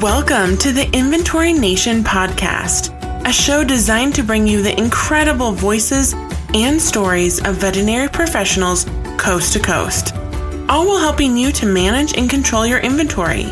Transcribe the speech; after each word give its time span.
Welcome 0.00 0.56
to 0.60 0.72
the 0.72 0.88
Inventory 0.96 1.52
Nation 1.52 2.02
podcast, 2.02 2.88
a 3.28 3.32
show 3.34 3.62
designed 3.62 4.14
to 4.14 4.22
bring 4.22 4.46
you 4.46 4.62
the 4.62 4.74
incredible 4.80 5.52
voices 5.52 6.14
and 6.54 6.80
stories 6.80 7.46
of 7.46 7.56
veterinary 7.56 8.08
professionals 8.08 8.86
coast 9.18 9.52
to 9.52 9.58
coast, 9.58 10.16
all 10.70 10.86
while 10.86 11.00
helping 11.00 11.36
you 11.36 11.52
to 11.52 11.66
manage 11.66 12.16
and 12.16 12.30
control 12.30 12.66
your 12.66 12.78
inventory. 12.78 13.44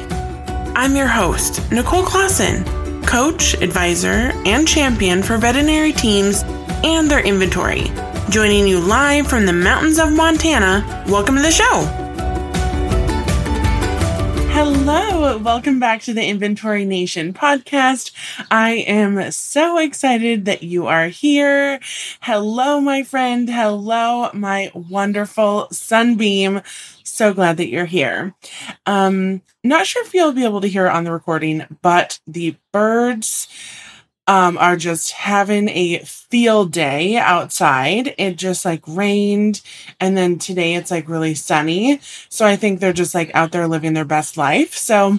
I'm 0.75 0.97
your 0.97 1.07
host, 1.07 1.71
Nicole 1.71 2.07
Clausen, 2.07 2.65
coach, 3.05 3.53
advisor, 3.61 4.33
and 4.47 4.67
champion 4.67 5.23
for 5.23 5.37
veterinary 5.37 5.93
teams 5.93 6.45
and 6.83 7.11
their 7.11 7.21
inventory. 7.21 7.93
Joining 8.31 8.67
you 8.67 8.81
live 8.81 9.27
from 9.27 9.45
the 9.45 9.53
mountains 9.53 9.99
of 9.99 10.15
Montana, 10.15 11.05
welcome 11.09 11.37
to 11.37 11.43
the 11.43 11.51
show. 11.51 12.08
Hello, 14.61 15.39
welcome 15.39 15.79
back 15.79 16.03
to 16.03 16.13
the 16.13 16.27
Inventory 16.27 16.85
Nation 16.85 17.33
podcast. 17.33 18.11
I 18.51 18.71
am 18.89 19.31
so 19.31 19.79
excited 19.79 20.47
that 20.47 20.65
you 20.65 20.89
are 20.89 21.07
here. 21.07 21.79
Hello, 22.23 22.81
my 22.81 23.05
friend. 23.05 23.49
Hello, 23.49 24.31
my 24.35 24.73
wonderful 24.75 25.69
sunbeam. 25.71 26.63
So 27.05 27.33
glad 27.33 27.59
that 27.59 27.69
you're 27.69 27.85
here. 27.85 28.35
Um, 28.85 29.43
not 29.63 29.87
sure 29.87 30.05
if 30.05 30.13
you'll 30.13 30.33
be 30.33 30.45
able 30.45 30.63
to 30.63 30.69
hear 30.69 30.87
it 30.87 30.93
on 30.93 31.05
the 31.05 31.13
recording, 31.13 31.65
but 31.81 32.19
the 32.27 32.57
birds 32.73 33.47
um, 34.29 34.59
are 34.59 34.77
just 34.77 35.13
having 35.13 35.69
a 35.71 35.99
field 36.01 36.71
day 36.71 37.17
outside. 37.17 38.15
It 38.19 38.37
just 38.37 38.65
like 38.65 38.83
rained, 38.87 39.63
and 39.99 40.17
then 40.17 40.39
today 40.39 40.75
it's 40.75 40.91
like 40.91 41.09
really 41.09 41.35
sunny. 41.35 42.01
So 42.29 42.47
I 42.47 42.55
think 42.55 42.79
they're 42.79 42.93
just 42.93 43.15
like 43.15 43.35
out 43.35 43.51
there 43.51 43.67
living 43.67 43.95
their 43.95 44.05
best 44.05 44.37
life. 44.37 44.75
So 44.75 45.19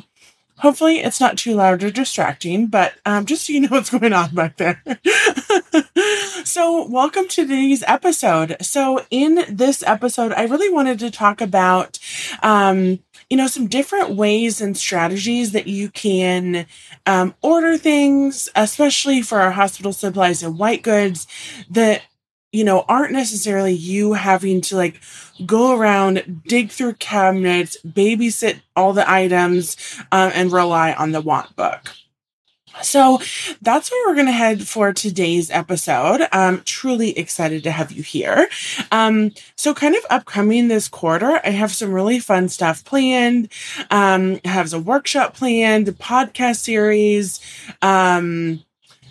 hopefully 0.59 0.99
it's 0.99 1.19
not 1.19 1.37
too 1.37 1.55
loud 1.55 1.83
or 1.83 1.89
distracting, 1.89 2.67
but 2.67 2.93
um, 3.05 3.25
just 3.25 3.47
so 3.47 3.53
you 3.53 3.61
know 3.61 3.67
what's 3.71 3.89
going 3.89 4.13
on 4.13 4.33
back 4.33 4.57
there. 4.57 4.83
so, 6.45 6.87
welcome 6.87 7.27
to 7.29 7.43
today's 7.43 7.83
episode. 7.87 8.57
So, 8.61 9.03
in 9.09 9.43
this 9.49 9.83
episode, 9.83 10.33
I 10.33 10.43
really 10.43 10.71
wanted 10.71 10.99
to 10.99 11.11
talk 11.11 11.41
about. 11.41 11.97
Um, 12.43 12.99
you 13.29 13.37
know, 13.37 13.47
some 13.47 13.67
different 13.67 14.15
ways 14.15 14.59
and 14.59 14.75
strategies 14.75 15.51
that 15.51 15.67
you 15.67 15.89
can 15.89 16.65
um, 17.05 17.35
order 17.41 17.77
things, 17.77 18.49
especially 18.55 19.21
for 19.21 19.39
our 19.39 19.51
hospital 19.51 19.93
supplies 19.93 20.41
and 20.41 20.57
white 20.57 20.81
goods 20.81 21.27
that, 21.69 22.01
you 22.51 22.63
know, 22.63 22.83
aren't 22.87 23.13
necessarily 23.13 23.73
you 23.73 24.13
having 24.13 24.61
to 24.61 24.75
like 24.75 24.99
go 25.45 25.77
around, 25.77 26.41
dig 26.47 26.71
through 26.71 26.93
cabinets, 26.95 27.77
babysit 27.85 28.61
all 28.75 28.93
the 28.93 29.09
items, 29.09 29.77
um, 30.11 30.31
and 30.33 30.51
rely 30.51 30.93
on 30.93 31.11
the 31.11 31.21
want 31.21 31.55
book. 31.55 31.91
So 32.81 33.19
that's 33.61 33.91
where 33.91 34.07
we're 34.07 34.15
going 34.15 34.27
to 34.27 34.31
head 34.31 34.67
for 34.67 34.93
today's 34.93 35.49
episode. 35.51 36.27
I'm 36.31 36.61
truly 36.63 37.17
excited 37.17 37.63
to 37.63 37.71
have 37.71 37.91
you 37.91 38.03
here. 38.03 38.47
Um, 38.91 39.31
so 39.55 39.73
kind 39.73 39.95
of 39.95 40.05
upcoming 40.09 40.67
this 40.67 40.87
quarter, 40.87 41.39
I 41.43 41.49
have 41.49 41.71
some 41.71 41.91
really 41.91 42.19
fun 42.19 42.49
stuff 42.49 42.83
planned. 42.83 43.51
Um, 43.91 44.39
I 44.45 44.49
have 44.49 44.73
a 44.73 44.79
workshop 44.79 45.35
planned, 45.35 45.87
a 45.87 45.93
podcast 45.93 46.57
series, 46.57 47.39
um, 47.81 48.63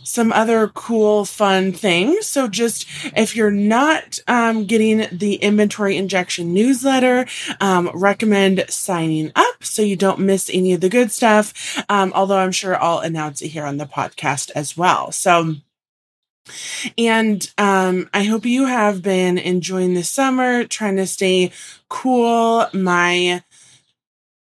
some 0.08 0.32
other 0.32 0.68
cool, 0.68 1.24
fun 1.24 1.72
things. 1.72 2.26
So 2.26 2.48
just 2.48 2.86
if 3.14 3.36
you're 3.36 3.50
not 3.50 4.18
um, 4.26 4.64
getting 4.64 5.06
the 5.12 5.34
inventory 5.34 5.96
injection 5.96 6.54
newsletter, 6.54 7.26
um, 7.60 7.90
recommend 7.92 8.64
signing 8.68 9.30
up 9.36 9.62
so 9.62 9.82
you 9.82 9.96
don't 9.96 10.20
miss 10.20 10.50
any 10.52 10.72
of 10.72 10.80
the 10.80 10.88
good 10.88 11.12
stuff. 11.12 11.84
Um, 11.88 12.12
although 12.14 12.38
I'm 12.38 12.52
sure 12.52 12.82
I'll 12.82 13.00
announce 13.00 13.42
it 13.42 13.48
here 13.48 13.64
on 13.64 13.76
the 13.76 13.86
podcast 13.86 14.50
as 14.54 14.76
well. 14.76 15.12
So. 15.12 15.56
And 16.96 17.52
um, 17.58 18.08
I 18.14 18.22
hope 18.22 18.46
you 18.46 18.64
have 18.64 19.02
been 19.02 19.36
enjoying 19.36 19.92
the 19.92 20.02
summer, 20.02 20.64
trying 20.64 20.96
to 20.96 21.06
stay 21.06 21.52
cool. 21.90 22.66
My 22.72 23.42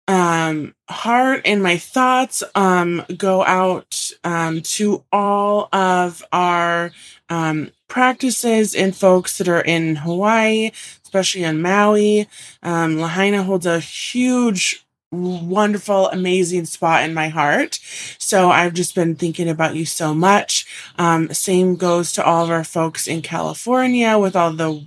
um, 0.08 0.74
heart 0.88 1.42
and 1.44 1.62
my 1.62 1.76
thoughts 1.76 2.42
um, 2.54 3.04
go 3.16 3.44
out 3.44 4.10
um, 4.24 4.62
to 4.62 5.04
all 5.12 5.68
of 5.72 6.24
our 6.32 6.90
um, 7.28 7.70
practices 7.88 8.74
and 8.74 8.96
folks 8.96 9.38
that 9.38 9.48
are 9.48 9.60
in 9.60 9.96
Hawaii, 9.96 10.70
especially 11.04 11.44
on 11.44 11.60
Maui. 11.60 12.26
Um, 12.62 12.98
Lahaina 12.98 13.42
holds 13.42 13.66
a 13.66 13.80
huge 13.80 14.84
wonderful, 15.10 16.08
amazing 16.08 16.66
spot 16.66 17.04
in 17.04 17.14
my 17.14 17.28
heart. 17.28 17.78
So 18.18 18.50
I've 18.50 18.74
just 18.74 18.94
been 18.94 19.14
thinking 19.14 19.48
about 19.48 19.76
you 19.76 19.86
so 19.86 20.14
much. 20.14 20.66
Um, 20.98 21.32
same 21.32 21.76
goes 21.76 22.12
to 22.12 22.24
all 22.24 22.44
of 22.44 22.50
our 22.50 22.64
folks 22.64 23.06
in 23.06 23.22
California 23.22 24.18
with 24.18 24.36
all 24.36 24.52
the 24.52 24.84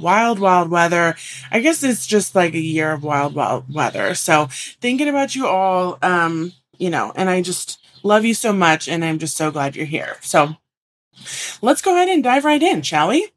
wild, 0.00 0.38
wild 0.38 0.70
weather. 0.70 1.16
I 1.50 1.60
guess 1.60 1.82
it's 1.82 2.06
just 2.06 2.34
like 2.34 2.54
a 2.54 2.60
year 2.60 2.92
of 2.92 3.04
wild, 3.04 3.34
wild 3.34 3.72
weather. 3.72 4.14
So 4.14 4.46
thinking 4.80 5.08
about 5.08 5.34
you 5.34 5.46
all, 5.46 5.98
um, 6.02 6.52
you 6.78 6.90
know, 6.90 7.12
and 7.16 7.28
I 7.30 7.42
just 7.42 7.78
love 8.02 8.24
you 8.24 8.34
so 8.34 8.52
much 8.52 8.88
and 8.88 9.04
I'm 9.04 9.18
just 9.18 9.36
so 9.36 9.50
glad 9.50 9.76
you're 9.76 9.86
here. 9.86 10.16
So 10.20 10.56
let's 11.60 11.82
go 11.82 11.94
ahead 11.94 12.08
and 12.08 12.22
dive 12.22 12.44
right 12.44 12.62
in, 12.62 12.82
shall 12.82 13.08
we? 13.08 13.28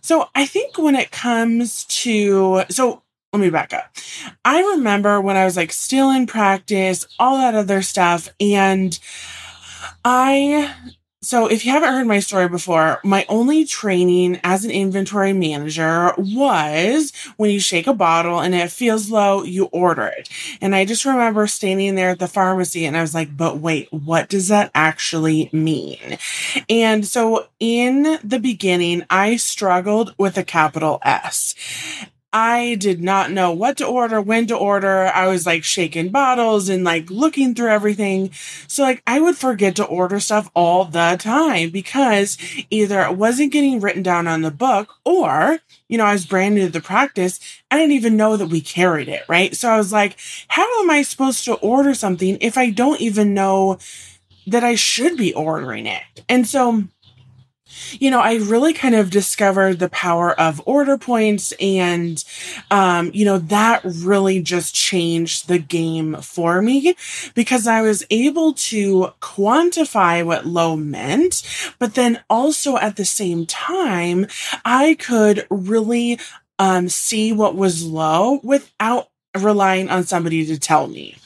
So 0.00 0.28
I 0.34 0.46
think 0.46 0.78
when 0.78 0.94
it 0.94 1.10
comes 1.10 1.84
to, 1.86 2.62
so 2.68 3.02
let 3.32 3.40
me 3.40 3.50
back 3.50 3.72
up. 3.72 3.94
I 4.44 4.60
remember 4.60 5.20
when 5.20 5.36
I 5.36 5.44
was 5.44 5.56
like 5.56 5.72
still 5.72 6.10
in 6.10 6.26
practice, 6.26 7.06
all 7.18 7.38
that 7.38 7.54
other 7.54 7.82
stuff, 7.82 8.28
and 8.40 8.98
I 10.04 10.74
so, 11.26 11.48
if 11.48 11.66
you 11.66 11.72
haven't 11.72 11.92
heard 11.92 12.06
my 12.06 12.20
story 12.20 12.48
before, 12.48 13.00
my 13.02 13.26
only 13.28 13.64
training 13.64 14.38
as 14.44 14.64
an 14.64 14.70
inventory 14.70 15.32
manager 15.32 16.14
was 16.16 17.12
when 17.36 17.50
you 17.50 17.58
shake 17.58 17.88
a 17.88 17.94
bottle 17.94 18.38
and 18.38 18.54
it 18.54 18.70
feels 18.70 19.10
low, 19.10 19.42
you 19.42 19.64
order 19.72 20.06
it. 20.06 20.28
And 20.60 20.72
I 20.72 20.84
just 20.84 21.04
remember 21.04 21.48
standing 21.48 21.96
there 21.96 22.10
at 22.10 22.20
the 22.20 22.28
pharmacy 22.28 22.84
and 22.84 22.96
I 22.96 23.00
was 23.00 23.12
like, 23.12 23.36
but 23.36 23.58
wait, 23.58 23.92
what 23.92 24.28
does 24.28 24.46
that 24.48 24.70
actually 24.72 25.50
mean? 25.52 26.16
And 26.70 27.04
so, 27.04 27.48
in 27.58 28.20
the 28.22 28.38
beginning, 28.38 29.04
I 29.10 29.34
struggled 29.34 30.14
with 30.18 30.38
a 30.38 30.44
capital 30.44 31.00
S. 31.02 31.56
I 32.32 32.74
did 32.74 33.02
not 33.02 33.30
know 33.30 33.52
what 33.52 33.78
to 33.78 33.86
order, 33.86 34.20
when 34.20 34.46
to 34.48 34.56
order. 34.56 35.06
I 35.06 35.26
was 35.28 35.46
like 35.46 35.64
shaking 35.64 36.10
bottles 36.10 36.68
and 36.68 36.84
like 36.84 37.10
looking 37.10 37.54
through 37.54 37.70
everything. 37.70 38.30
So 38.66 38.82
like 38.82 39.02
I 39.06 39.20
would 39.20 39.36
forget 39.36 39.76
to 39.76 39.84
order 39.84 40.20
stuff 40.20 40.50
all 40.54 40.84
the 40.84 41.16
time 41.18 41.70
because 41.70 42.36
either 42.68 43.00
it 43.02 43.16
wasn't 43.16 43.52
getting 43.52 43.80
written 43.80 44.02
down 44.02 44.26
on 44.26 44.42
the 44.42 44.50
book 44.50 44.94
or, 45.04 45.60
you 45.88 45.96
know, 45.96 46.04
I 46.04 46.12
was 46.12 46.26
brand 46.26 46.56
new 46.56 46.66
to 46.66 46.72
the 46.72 46.80
practice. 46.80 47.40
I 47.70 47.78
didn't 47.78 47.92
even 47.92 48.16
know 48.16 48.36
that 48.36 48.48
we 48.48 48.60
carried 48.60 49.08
it, 49.08 49.22
right? 49.28 49.56
So 49.56 49.70
I 49.70 49.78
was 49.78 49.92
like, 49.92 50.16
how 50.48 50.82
am 50.82 50.90
I 50.90 51.02
supposed 51.02 51.44
to 51.44 51.54
order 51.54 51.94
something 51.94 52.38
if 52.40 52.58
I 52.58 52.70
don't 52.70 53.00
even 53.00 53.34
know 53.34 53.78
that 54.46 54.62
I 54.62 54.74
should 54.74 55.16
be 55.16 55.32
ordering 55.32 55.86
it? 55.86 56.02
And 56.28 56.46
so 56.46 56.84
you 57.92 58.10
know, 58.10 58.20
I 58.20 58.36
really 58.36 58.72
kind 58.72 58.94
of 58.94 59.10
discovered 59.10 59.78
the 59.78 59.88
power 59.88 60.38
of 60.38 60.62
order 60.66 60.98
points 60.98 61.52
and, 61.60 62.22
um, 62.70 63.10
you 63.14 63.24
know, 63.24 63.38
that 63.38 63.82
really 63.84 64.40
just 64.40 64.74
changed 64.74 65.48
the 65.48 65.58
game 65.58 66.16
for 66.16 66.62
me 66.62 66.96
because 67.34 67.66
I 67.66 67.82
was 67.82 68.04
able 68.10 68.52
to 68.54 69.12
quantify 69.20 70.24
what 70.24 70.46
low 70.46 70.76
meant, 70.76 71.42
but 71.78 71.94
then 71.94 72.22
also 72.28 72.76
at 72.76 72.96
the 72.96 73.04
same 73.04 73.46
time, 73.46 74.26
I 74.64 74.94
could 74.94 75.46
really, 75.50 76.18
um, 76.58 76.88
see 76.88 77.32
what 77.32 77.54
was 77.54 77.84
low 77.84 78.40
without 78.42 79.08
relying 79.38 79.88
on 79.88 80.04
somebody 80.04 80.46
to 80.46 80.58
tell 80.58 80.86
me. 80.86 81.16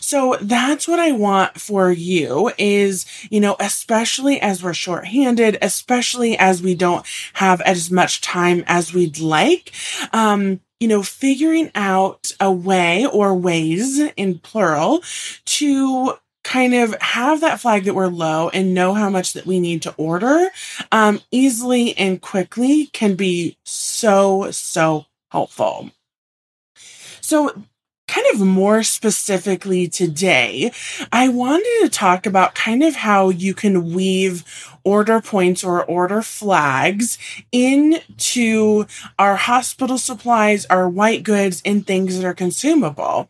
So 0.00 0.36
that's 0.40 0.88
what 0.88 0.98
I 0.98 1.12
want 1.12 1.60
for 1.60 1.90
you 1.90 2.52
is, 2.58 3.06
you 3.30 3.40
know, 3.40 3.56
especially 3.60 4.40
as 4.40 4.62
we're 4.62 4.74
shorthanded, 4.74 5.58
especially 5.62 6.36
as 6.38 6.62
we 6.62 6.74
don't 6.74 7.06
have 7.34 7.60
as 7.62 7.90
much 7.90 8.20
time 8.20 8.64
as 8.66 8.92
we'd 8.92 9.18
like. 9.18 9.72
Um, 10.12 10.60
you 10.80 10.88
know, 10.88 11.02
figuring 11.02 11.70
out 11.74 12.30
a 12.38 12.52
way 12.52 13.06
or 13.06 13.34
ways 13.34 13.98
in 14.16 14.38
plural 14.38 15.02
to 15.46 16.14
kind 16.44 16.74
of 16.74 16.94
have 17.00 17.40
that 17.40 17.60
flag 17.60 17.84
that 17.84 17.94
we're 17.94 18.06
low 18.06 18.48
and 18.50 18.72
know 18.72 18.94
how 18.94 19.10
much 19.10 19.32
that 19.32 19.46
we 19.46 19.58
need 19.58 19.82
to 19.82 19.92
order 19.96 20.48
um, 20.92 21.20
easily 21.32 21.96
and 21.98 22.22
quickly 22.22 22.86
can 22.92 23.16
be 23.16 23.56
so, 23.64 24.50
so 24.52 25.06
helpful. 25.30 25.90
So 27.20 27.64
kind 28.08 28.26
of 28.32 28.40
more 28.40 28.82
specifically 28.82 29.88
today, 29.88 30.72
I 31.12 31.28
wanted 31.28 31.82
to 31.82 31.88
talk 31.88 32.26
about 32.26 32.54
kind 32.54 32.82
of 32.82 32.94
how 32.96 33.30
you 33.30 33.54
can 33.54 33.92
weave 33.92 34.44
order 34.86 35.20
points 35.20 35.64
or 35.64 35.84
order 35.84 36.22
flags 36.22 37.18
into 37.50 38.86
our 39.18 39.34
hospital 39.34 39.98
supplies, 39.98 40.64
our 40.66 40.88
white 40.88 41.24
goods, 41.24 41.60
and 41.64 41.84
things 41.84 42.16
that 42.16 42.24
are 42.24 42.32
consumable, 42.32 43.28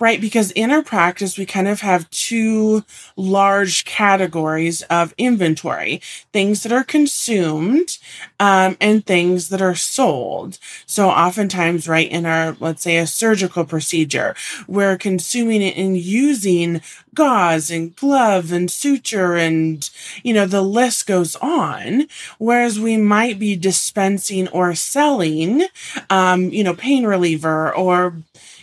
right? 0.00 0.18
Because 0.18 0.50
in 0.52 0.70
our 0.70 0.82
practice, 0.82 1.36
we 1.36 1.44
kind 1.44 1.68
of 1.68 1.82
have 1.82 2.08
two 2.08 2.84
large 3.16 3.84
categories 3.84 4.80
of 4.84 5.12
inventory 5.18 6.00
things 6.32 6.62
that 6.62 6.72
are 6.72 6.82
consumed 6.84 7.98
um, 8.40 8.74
and 8.80 9.04
things 9.04 9.50
that 9.50 9.60
are 9.60 9.74
sold. 9.74 10.58
So 10.86 11.10
oftentimes, 11.10 11.86
right, 11.86 12.10
in 12.10 12.24
our, 12.24 12.56
let's 12.60 12.82
say, 12.82 12.96
a 12.96 13.06
surgical 13.06 13.66
procedure, 13.66 14.34
we're 14.66 14.96
consuming 14.96 15.60
it 15.60 15.76
and 15.76 15.98
using 15.98 16.80
gauze 17.14 17.70
and 17.70 17.94
glove 17.96 18.52
and 18.52 18.70
suture 18.70 19.34
and, 19.34 19.88
you 20.22 20.34
know, 20.34 20.46
the 20.46 20.62
list 20.62 21.06
goes 21.06 21.36
on. 21.36 22.06
Whereas 22.38 22.78
we 22.80 22.96
might 22.96 23.38
be 23.38 23.56
dispensing 23.56 24.48
or 24.48 24.74
selling, 24.74 25.62
um, 26.10 26.50
you 26.50 26.64
know, 26.64 26.74
pain 26.74 27.04
reliever 27.06 27.74
or, 27.74 28.14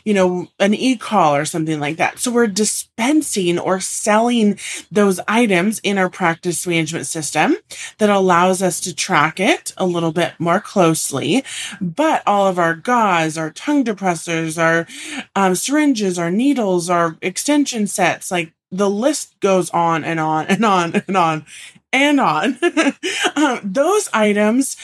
you 0.04 0.14
know, 0.14 0.48
an 0.60 0.74
e-collar 0.74 1.42
or 1.42 1.46
something 1.46 1.80
like 1.80 1.98
that. 1.98 2.20
So 2.20 2.32
we're 2.32 2.48
dispensing 2.48 3.60
or 3.60 3.80
selling 3.80 4.60
those 4.92 5.20
items 5.28 5.80
in 5.80 5.98
our 5.98 6.10
practice 6.10 6.66
management 6.66 7.08
system 7.08 7.56
that 7.98 8.10
allows 8.10 8.62
us 8.62 8.80
to 8.82 8.96
track 8.96 9.40
it 9.40 9.74
a 9.78 9.86
little 9.86 10.12
bit 10.12 10.34
more 10.40 10.60
closely. 10.60 11.44
But 11.80 12.24
all 12.26 12.48
of 12.48 12.60
our 12.60 12.76
gauze, 12.76 13.38
our 13.38 13.52
tongue 13.52 13.84
depressors, 13.84 14.62
our 14.62 14.88
um, 15.36 15.56
syringes, 15.56 16.18
our 16.18 16.32
needles, 16.32 16.90
our 16.90 17.18
extension 17.22 17.88
sets, 17.88 18.32
like 18.32 18.54
the 18.72 18.90
list 18.90 19.40
goes 19.40 19.70
on 19.72 20.04
and 20.04 20.20
on 20.20 20.46
and 20.48 20.66
on 20.66 20.96
and 21.08 21.18
on 21.18 21.46
and 21.94 22.20
on. 22.20 22.58
um, 23.36 23.60
those 23.64 24.10
items 24.14 24.78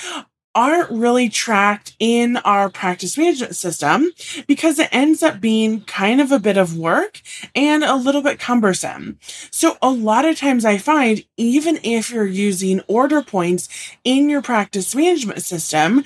aren't 0.57 0.89
really 0.89 1.29
tracked 1.29 1.95
in 1.99 2.35
our 2.37 2.67
practice 2.67 3.15
management 3.15 3.55
system 3.55 4.09
because 4.47 4.79
it 4.79 4.89
ends 4.91 5.21
up 5.21 5.39
being 5.39 5.81
kind 5.81 6.19
of 6.19 6.31
a 6.31 6.39
bit 6.39 6.57
of 6.57 6.75
work 6.75 7.21
and 7.53 7.83
a 7.83 7.95
little 7.95 8.23
bit 8.23 8.39
cumbersome. 8.39 9.19
So 9.51 9.77
a 9.83 9.91
lot 9.91 10.25
of 10.25 10.35
times 10.35 10.65
I 10.65 10.79
find 10.79 11.23
even 11.37 11.77
if 11.83 12.09
you're 12.09 12.25
using 12.25 12.81
order 12.87 13.21
points 13.21 13.69
in 14.03 14.29
your 14.29 14.41
practice 14.41 14.95
management 14.95 15.43
system, 15.43 16.03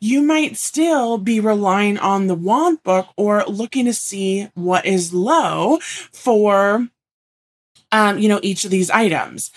you 0.00 0.22
might 0.22 0.56
still 0.56 1.18
be 1.18 1.38
relying 1.38 1.98
on 1.98 2.26
the 2.26 2.34
want 2.34 2.82
book 2.82 3.08
or 3.18 3.44
looking 3.44 3.84
to 3.84 3.92
see 3.92 4.48
what 4.54 4.86
is 4.86 5.12
low 5.12 5.78
for 5.82 6.88
um, 7.92 8.18
you 8.18 8.28
know, 8.28 8.38
each 8.42 8.64
of 8.64 8.70
these 8.70 8.88
items. 8.88 9.50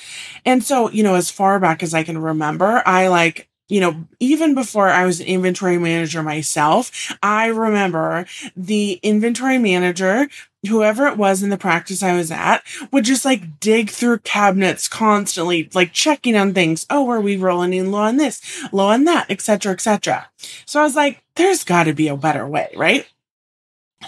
And 0.43 0.63
so, 0.63 0.89
you 0.89 1.03
know, 1.03 1.13
as 1.13 1.29
far 1.29 1.59
back 1.59 1.83
as 1.83 1.93
I 1.93 2.03
can 2.03 2.17
remember, 2.17 2.81
I 2.83 3.07
like, 3.07 3.47
you 3.73 3.79
know, 3.79 4.05
even 4.19 4.53
before 4.53 4.87
I 4.87 5.03
was 5.03 5.19
an 5.19 5.25
inventory 5.25 5.79
manager 5.79 6.21
myself, 6.21 7.11
I 7.23 7.47
remember 7.47 8.27
the 8.55 8.99
inventory 9.01 9.57
manager, 9.57 10.29
whoever 10.67 11.07
it 11.07 11.17
was 11.17 11.41
in 11.41 11.49
the 11.49 11.57
practice 11.57 12.03
I 12.03 12.15
was 12.15 12.29
at, 12.29 12.63
would 12.91 13.03
just 13.03 13.25
like 13.25 13.59
dig 13.59 13.89
through 13.89 14.19
cabinets 14.19 14.87
constantly, 14.87 15.71
like 15.73 15.91
checking 15.91 16.35
on 16.35 16.53
things. 16.53 16.85
Oh, 16.91 17.09
are 17.09 17.19
we 17.19 17.35
rolling 17.35 17.73
in 17.73 17.91
low 17.91 18.01
on 18.01 18.17
this, 18.17 18.63
low 18.71 18.89
on 18.89 19.05
that, 19.05 19.25
etc., 19.31 19.71
etc. 19.71 20.29
So 20.67 20.79
I 20.79 20.83
was 20.83 20.95
like, 20.95 21.23
there's 21.33 21.63
got 21.63 21.85
to 21.85 21.93
be 21.93 22.07
a 22.07 22.15
better 22.15 22.47
way, 22.47 22.69
right? 22.75 23.07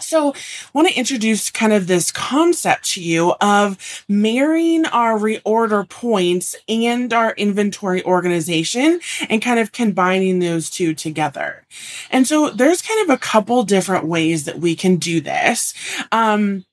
So, 0.02 0.34
I 0.34 0.38
want 0.74 0.88
to 0.88 0.98
introduce 0.98 1.50
kind 1.52 1.74
of 1.74 1.88
this 1.88 2.12
concept 2.12 2.86
to 2.92 3.04
you 3.04 3.34
of 3.42 4.04
marrying 4.08 4.86
our 4.88 5.18
reorder 5.18 5.88
points 5.88 6.56
and 6.68 7.12
our 7.14 7.34
inventory 7.34 8.04
organization 8.04 9.00
and 9.30 9.42
kind 9.42 9.60
of 9.60 9.72
combining 9.72 10.40
those 10.40 10.70
two 10.70 10.94
together. 10.94 11.66
And 12.12 12.28
so, 12.28 12.50
there's 12.50 12.82
kind 12.82 13.10
of 13.10 13.14
a 13.14 13.20
couple 13.20 13.64
different 13.64 14.06
ways 14.06 14.46
that 14.46 14.60
we 14.60 14.76
can 14.76 14.98
do 14.98 15.22
this. 15.22 15.74
Um, 16.12 16.66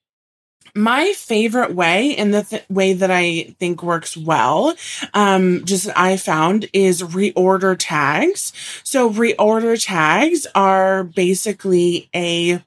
my 0.75 1.13
favorite 1.13 1.75
way 1.75 2.17
and 2.17 2.33
the 2.33 2.43
th- 2.43 2.65
way 2.69 2.95
that 2.95 3.11
I 3.11 3.55
think 3.59 3.83
works 3.83 4.17
well, 4.17 4.75
um, 5.13 5.65
just 5.65 5.89
I 5.97 6.17
found 6.17 6.69
is 6.73 7.03
reorder 7.03 7.77
tags. 7.79 8.53
So 8.83 9.11
reorder 9.11 9.83
tags 9.83 10.47
are 10.55 11.05
basically 11.05 12.09
a 12.15 12.63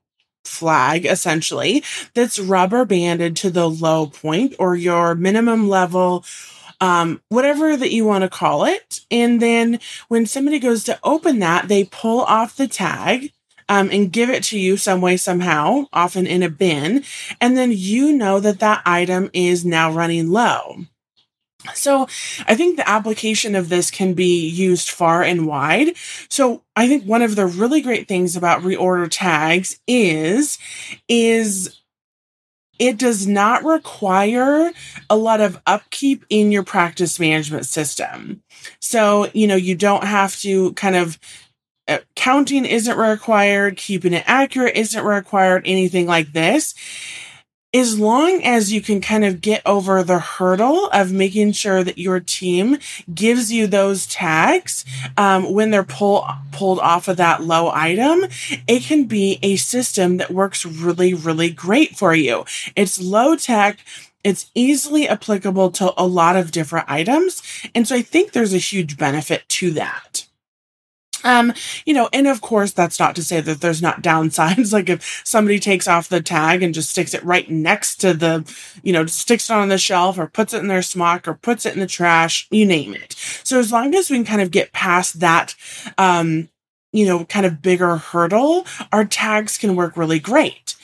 flag 0.56 1.06
essentially 1.06 1.84
that's 2.14 2.40
rubber 2.40 2.86
banded 2.86 3.36
to 3.36 3.50
the 3.50 3.70
low 3.70 4.08
point 4.08 4.56
or 4.60 4.76
your 4.76 5.16
minimum 5.16 5.68
level 5.70 6.24
um, 6.82 7.22
whatever 7.30 7.78
that 7.78 7.94
you 7.94 8.06
want 8.06 8.24
to 8.24 8.30
call 8.30 8.66
it. 8.66 9.02
And 9.10 9.42
then 9.42 9.80
when 10.08 10.26
somebody 10.26 10.60
goes 10.60 10.84
to 10.86 11.00
open 11.04 11.40
that, 11.40 11.68
they 11.68 11.86
pull 11.86 12.22
off 12.22 12.58
the 12.58 12.68
tag 12.68 13.32
um, 13.70 13.90
and 13.92 14.12
give 14.12 14.30
it 14.30 14.44
to 14.46 14.60
you 14.60 14.78
some 14.78 15.02
way, 15.02 15.18
somehow, 15.18 15.86
often 15.94 16.28
in 16.28 16.44
a 16.44 16.50
bin. 16.50 17.04
And 17.42 17.58
then 17.58 17.72
you 17.74 18.14
know 18.14 18.40
that 18.40 18.60
that 18.60 18.82
item 18.86 19.30
is 19.34 19.66
now 19.66 19.92
running 19.92 20.30
low. 20.30 20.86
So 21.74 22.08
I 22.48 22.56
think 22.56 22.78
the 22.78 22.88
application 22.88 23.56
of 23.56 23.70
this 23.70 23.92
can 23.92 24.14
be 24.14 24.48
used 24.48 24.90
far 24.90 25.24
and 25.24 25.48
wide. 25.48 25.96
So 26.30 26.64
I 26.76 26.88
think 26.88 27.04
one 27.04 27.22
of 27.22 27.36
the 27.36 27.46
really 27.46 27.82
great 27.82 28.08
things 28.08 28.36
about 28.36 28.62
reorder 28.62 29.08
tags 29.10 29.80
is, 29.88 30.58
is 31.08 31.82
it 32.78 32.98
does 32.98 33.26
not 33.26 33.64
require 33.64 34.72
a 35.10 35.16
lot 35.16 35.42
of 35.42 35.62
upkeep 35.66 36.26
in 36.30 36.52
your 36.52 36.64
practice 36.64 37.20
management 37.20 37.66
system. 37.66 38.44
So, 38.80 39.30
you 39.34 39.48
know, 39.48 39.56
you 39.56 39.76
don't 39.76 40.04
have 40.04 40.36
to 40.38 40.74
kind 40.74 40.96
of 40.96 41.18
uh, 41.88 42.00
counting 42.16 42.66
isn't 42.66 42.98
required, 42.98 43.78
keeping 43.78 44.14
it 44.14 44.24
accurate 44.26 44.76
isn't 44.76 45.04
required, 45.04 45.64
anything 45.66 46.08
like 46.08 46.34
this 46.34 46.74
as 47.76 48.00
long 48.00 48.42
as 48.42 48.72
you 48.72 48.80
can 48.80 49.02
kind 49.02 49.26
of 49.26 49.42
get 49.42 49.62
over 49.66 50.02
the 50.02 50.20
hurdle 50.20 50.88
of 50.92 51.12
making 51.12 51.52
sure 51.52 51.84
that 51.84 51.98
your 51.98 52.22
team 52.22 52.78
gives 53.14 53.52
you 53.52 53.68
those 53.68 54.08
tags 54.08 54.86
um, 55.18 55.52
when 55.52 55.72
they're 55.72 55.84
pull, 55.84 56.26
pulled 56.54 56.80
off 56.80 57.10
of 57.10 57.18
that 57.18 57.44
low 57.44 57.70
item, 57.70 58.24
it 58.66 58.84
can 58.84 59.04
be 59.04 59.40
a 59.44 59.58
system 59.58 60.16
that 60.18 60.32
works 60.32 60.66
really, 60.66 61.14
really 61.14 61.52
great 61.52 61.98
for 61.98 62.16
you. 62.16 62.46
It's 62.78 63.02
low 63.02 63.36
tech. 63.36 63.80
It's 64.24 64.50
easily 64.56 65.08
applicable 65.10 65.72
to 65.72 65.94
a 65.98 66.08
lot 66.08 66.38
of 66.38 66.52
different 66.52 66.90
items. 66.90 67.44
And 67.76 67.86
so 67.86 67.96
I 67.96 68.02
think 68.02 68.32
there's 68.32 68.54
a 68.54 68.58
huge 68.58 68.98
benefit 68.98 69.48
to 69.50 69.72
that. 69.72 70.25
Um, 71.26 71.54
you 71.86 71.94
know, 71.94 72.08
and 72.14 72.28
of 72.28 72.40
course, 72.40 72.72
that's 72.72 73.00
not 73.00 73.16
to 73.16 73.24
say 73.24 73.42
that 73.42 73.60
there's 73.60 73.82
not 73.82 74.02
downsides. 74.02 74.72
like 74.74 74.88
if 74.88 75.22
somebody 75.26 75.60
takes 75.60 75.88
off 75.88 76.08
the 76.08 76.22
tag 76.22 76.64
and 76.64 76.74
just 76.74 76.92
sticks 76.92 77.14
it 77.14 77.24
right 77.26 77.50
next 77.50 77.98
to 77.98 78.14
the, 78.14 78.50
you 78.84 78.94
know, 78.94 79.06
sticks 79.08 79.50
it 79.50 79.54
on 79.54 79.68
the 79.70 79.78
shelf 79.78 80.18
or 80.18 80.28
puts 80.28 80.54
it 80.54 80.60
in 80.60 80.68
their 80.68 80.84
smock 80.84 81.28
or 81.28 81.34
puts 81.34 81.66
it 81.66 81.74
in 81.74 81.80
the 81.80 81.88
trash, 81.88 82.48
you 82.52 82.66
name 82.66 82.94
it. 82.94 83.14
So 83.44 83.60
as 83.60 83.72
long 83.72 83.94
as 83.96 84.10
we 84.10 84.18
can 84.18 84.26
kind 84.26 84.42
of 84.42 84.52
get 84.52 84.72
past 84.72 85.20
that, 85.20 85.56
um, 85.98 86.48
you 86.94 87.06
know, 87.06 87.26
kind 87.26 87.46
of 87.46 87.62
bigger 87.62 87.98
hurdle, 87.98 88.66
our 88.94 89.04
tags 89.04 89.58
can 89.58 89.76
work 89.76 89.98
really 89.98 90.20
great. 90.20 90.76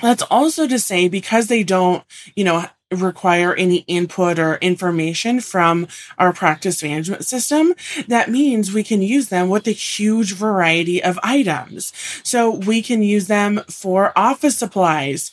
That's 0.00 0.22
also 0.30 0.68
to 0.68 0.78
say 0.78 1.08
because 1.08 1.48
they 1.48 1.64
don't, 1.64 2.04
you 2.36 2.44
know, 2.44 2.64
require 2.90 3.54
any 3.54 3.78
input 3.86 4.38
or 4.38 4.56
information 4.56 5.40
from 5.40 5.86
our 6.18 6.32
practice 6.32 6.82
management 6.82 7.24
system, 7.24 7.74
that 8.06 8.30
means 8.30 8.72
we 8.72 8.84
can 8.84 9.02
use 9.02 9.28
them 9.28 9.48
with 9.48 9.66
a 9.66 9.72
huge 9.72 10.34
variety 10.34 11.02
of 11.02 11.18
items. 11.22 11.92
So 12.22 12.50
we 12.50 12.82
can 12.82 13.02
use 13.02 13.26
them 13.26 13.62
for 13.68 14.12
office 14.16 14.56
supplies. 14.56 15.30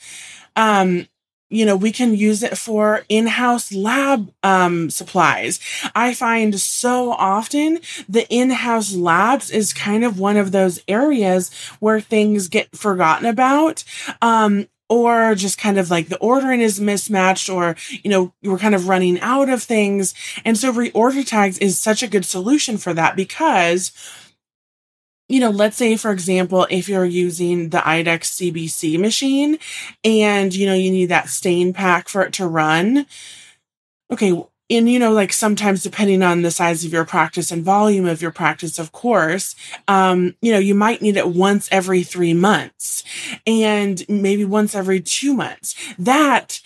Um, 0.55 1.07
you 1.49 1.65
know, 1.65 1.75
we 1.75 1.91
can 1.91 2.15
use 2.15 2.41
it 2.41 2.57
for 2.57 3.05
in-house 3.07 3.71
lab 3.71 4.33
um, 4.41 4.89
supplies. 4.89 5.59
I 5.93 6.13
find 6.13 6.59
so 6.59 7.11
often 7.11 7.79
the 8.09 8.27
in-house 8.29 8.95
labs 8.95 9.51
is 9.51 9.71
kind 9.71 10.03
of 10.03 10.19
one 10.19 10.37
of 10.37 10.51
those 10.51 10.81
areas 10.87 11.53
where 11.79 12.01
things 12.01 12.47
get 12.47 12.75
forgotten 12.75 13.27
about. 13.27 13.83
Um, 14.21 14.67
or 14.89 15.35
just 15.35 15.57
kind 15.57 15.77
of 15.77 15.89
like 15.89 16.09
the 16.09 16.17
ordering 16.17 16.61
is 16.61 16.79
mismatched 16.79 17.49
or 17.49 17.75
you 18.03 18.09
know 18.09 18.33
we're 18.43 18.57
kind 18.57 18.75
of 18.75 18.87
running 18.87 19.19
out 19.21 19.49
of 19.49 19.63
things 19.63 20.13
and 20.43 20.57
so 20.57 20.71
reorder 20.71 21.25
tags 21.25 21.57
is 21.57 21.79
such 21.79 22.03
a 22.03 22.07
good 22.07 22.25
solution 22.25 22.77
for 22.77 22.93
that 22.93 23.15
because 23.15 23.91
you 25.27 25.39
know, 25.39 25.49
let's 25.49 25.77
say, 25.77 25.97
for 25.97 26.11
example, 26.11 26.67
if 26.69 26.87
you're 26.87 27.05
using 27.05 27.69
the 27.69 27.79
IDEXX 27.79 28.51
CBC 28.53 28.99
machine 28.99 29.57
and, 30.03 30.53
you 30.53 30.67
know, 30.67 30.75
you 30.75 30.91
need 30.91 31.07
that 31.07 31.29
stain 31.29 31.73
pack 31.73 32.07
for 32.07 32.21
it 32.21 32.33
to 32.33 32.47
run. 32.47 33.07
Okay, 34.11 34.39
and 34.69 34.89
you 34.89 34.99
know 34.99 35.11
like 35.11 35.31
sometimes 35.33 35.83
depending 35.83 36.23
on 36.23 36.41
the 36.41 36.51
size 36.51 36.83
of 36.85 36.91
your 36.91 37.05
practice 37.05 37.51
and 37.51 37.63
volume 37.63 38.05
of 38.05 38.21
your 38.21 38.31
practice 38.31 38.79
of 38.79 38.91
course 38.91 39.55
um 39.87 40.35
you 40.41 40.51
know 40.51 40.59
you 40.59 40.75
might 40.75 41.01
need 41.01 41.17
it 41.17 41.27
once 41.29 41.69
every 41.71 42.03
3 42.03 42.33
months 42.33 43.03
and 43.45 44.03
maybe 44.09 44.45
once 44.45 44.75
every 44.75 44.99
2 45.01 45.33
months. 45.33 45.75
That 45.97 46.61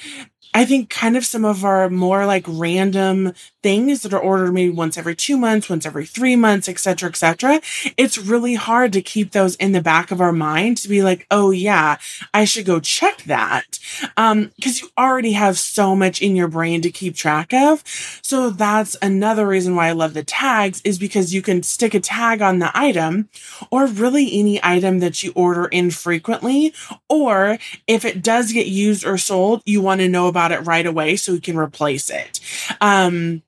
I 0.53 0.65
think 0.65 0.89
kind 0.89 1.15
of 1.15 1.25
some 1.25 1.46
of 1.46 1.63
our 1.63 1.89
more 1.89 2.25
like 2.25 2.46
random 2.48 3.34
things 3.61 4.03
that 4.03 4.13
are 4.13 4.19
ordered 4.19 4.53
maybe 4.53 4.71
once 4.71 4.97
every 4.97 5.15
two 5.15 5.37
months, 5.37 5.69
once 5.69 5.85
every 5.85 6.05
three 6.05 6.35
months, 6.35 6.69
et 6.69 6.79
cetera, 6.79 7.09
et 7.09 7.15
cetera, 7.15 7.61
it's 7.97 8.17
really 8.17 8.55
hard 8.55 8.93
to 8.93 9.01
keep 9.01 9.31
those 9.31 9.55
in 9.55 9.73
the 9.73 9.81
back 9.81 10.11
of 10.11 10.21
our 10.21 10.31
mind 10.31 10.77
to 10.77 10.87
be 10.87 11.01
like, 11.01 11.27
oh 11.29 11.51
yeah, 11.51 11.97
I 12.33 12.45
should 12.45 12.65
go 12.65 12.79
check 12.79 13.23
that. 13.23 13.79
Um, 14.15 14.51
cause 14.63 14.81
you 14.81 14.89
already 14.97 15.33
have 15.33 15.57
so 15.57 15.95
much 15.95 16.21
in 16.21 16.35
your 16.35 16.47
brain 16.47 16.81
to 16.81 16.91
keep 16.91 17.15
track 17.15 17.53
of. 17.53 17.83
So 18.21 18.49
that's 18.49 18.95
another 19.01 19.45
reason 19.45 19.75
why 19.75 19.87
I 19.87 19.91
love 19.91 20.13
the 20.13 20.23
tags 20.23 20.81
is 20.83 20.97
because 20.97 21.33
you 21.33 21.41
can 21.41 21.63
stick 21.63 21.93
a 21.93 21.99
tag 21.99 22.41
on 22.41 22.59
the 22.59 22.71
item 22.73 23.29
or 23.71 23.87
really 23.87 24.39
any 24.39 24.59
item 24.63 24.99
that 24.99 25.21
you 25.21 25.33
order 25.35 25.65
infrequently. 25.65 26.73
Or 27.09 27.57
if 27.87 28.05
it 28.05 28.23
does 28.23 28.53
get 28.53 28.67
used 28.67 29.05
or 29.05 29.17
sold, 29.17 29.61
you 29.65 29.81
want 29.81 30.01
to 30.01 30.07
know 30.07 30.27
about 30.27 30.51
it 30.51 30.65
right 30.65 30.85
away 30.85 31.15
so 31.17 31.33
you 31.33 31.41
can 31.41 31.57
replace 31.57 32.09
it. 32.09 32.39
Um, 32.79 33.43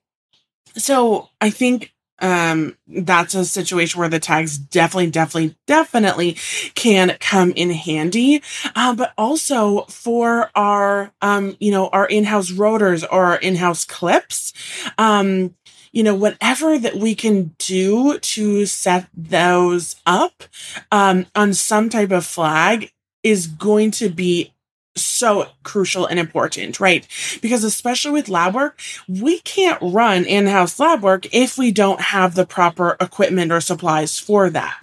so 0.76 1.28
I 1.40 1.50
think 1.50 1.92
um, 2.22 2.76
that's 2.86 3.34
a 3.34 3.44
situation 3.44 3.98
where 3.98 4.08
the 4.08 4.20
tags 4.20 4.56
definitely, 4.56 5.10
definitely, 5.10 5.56
definitely 5.66 6.36
can 6.74 7.16
come 7.18 7.50
in 7.52 7.70
handy. 7.70 8.42
Uh, 8.76 8.94
but 8.94 9.12
also 9.18 9.82
for 9.86 10.50
our, 10.54 11.12
um, 11.20 11.56
you 11.58 11.72
know, 11.72 11.88
our 11.88 12.06
in-house 12.06 12.52
rotors 12.52 13.02
or 13.02 13.24
our 13.24 13.36
in-house 13.36 13.84
clips, 13.84 14.52
um, 14.98 15.54
you 15.90 16.02
know, 16.02 16.14
whatever 16.14 16.78
that 16.78 16.96
we 16.96 17.14
can 17.14 17.54
do 17.58 18.18
to 18.20 18.66
set 18.66 19.08
those 19.14 19.96
up, 20.06 20.44
um, 20.92 21.26
on 21.34 21.52
some 21.52 21.90
type 21.90 22.12
of 22.12 22.24
flag 22.24 22.92
is 23.22 23.46
going 23.46 23.90
to 23.90 24.08
be 24.08 24.52
so 24.96 25.46
crucial 25.62 26.06
and 26.06 26.18
important, 26.18 26.78
right? 26.80 27.06
Because 27.40 27.64
especially 27.64 28.12
with 28.12 28.28
lab 28.28 28.54
work, 28.54 28.80
we 29.08 29.40
can't 29.40 29.78
run 29.80 30.24
in-house 30.24 30.78
lab 30.78 31.02
work 31.02 31.26
if 31.32 31.56
we 31.56 31.72
don't 31.72 32.00
have 32.00 32.34
the 32.34 32.46
proper 32.46 32.96
equipment 33.00 33.52
or 33.52 33.60
supplies 33.60 34.18
for 34.18 34.50
that. 34.50 34.80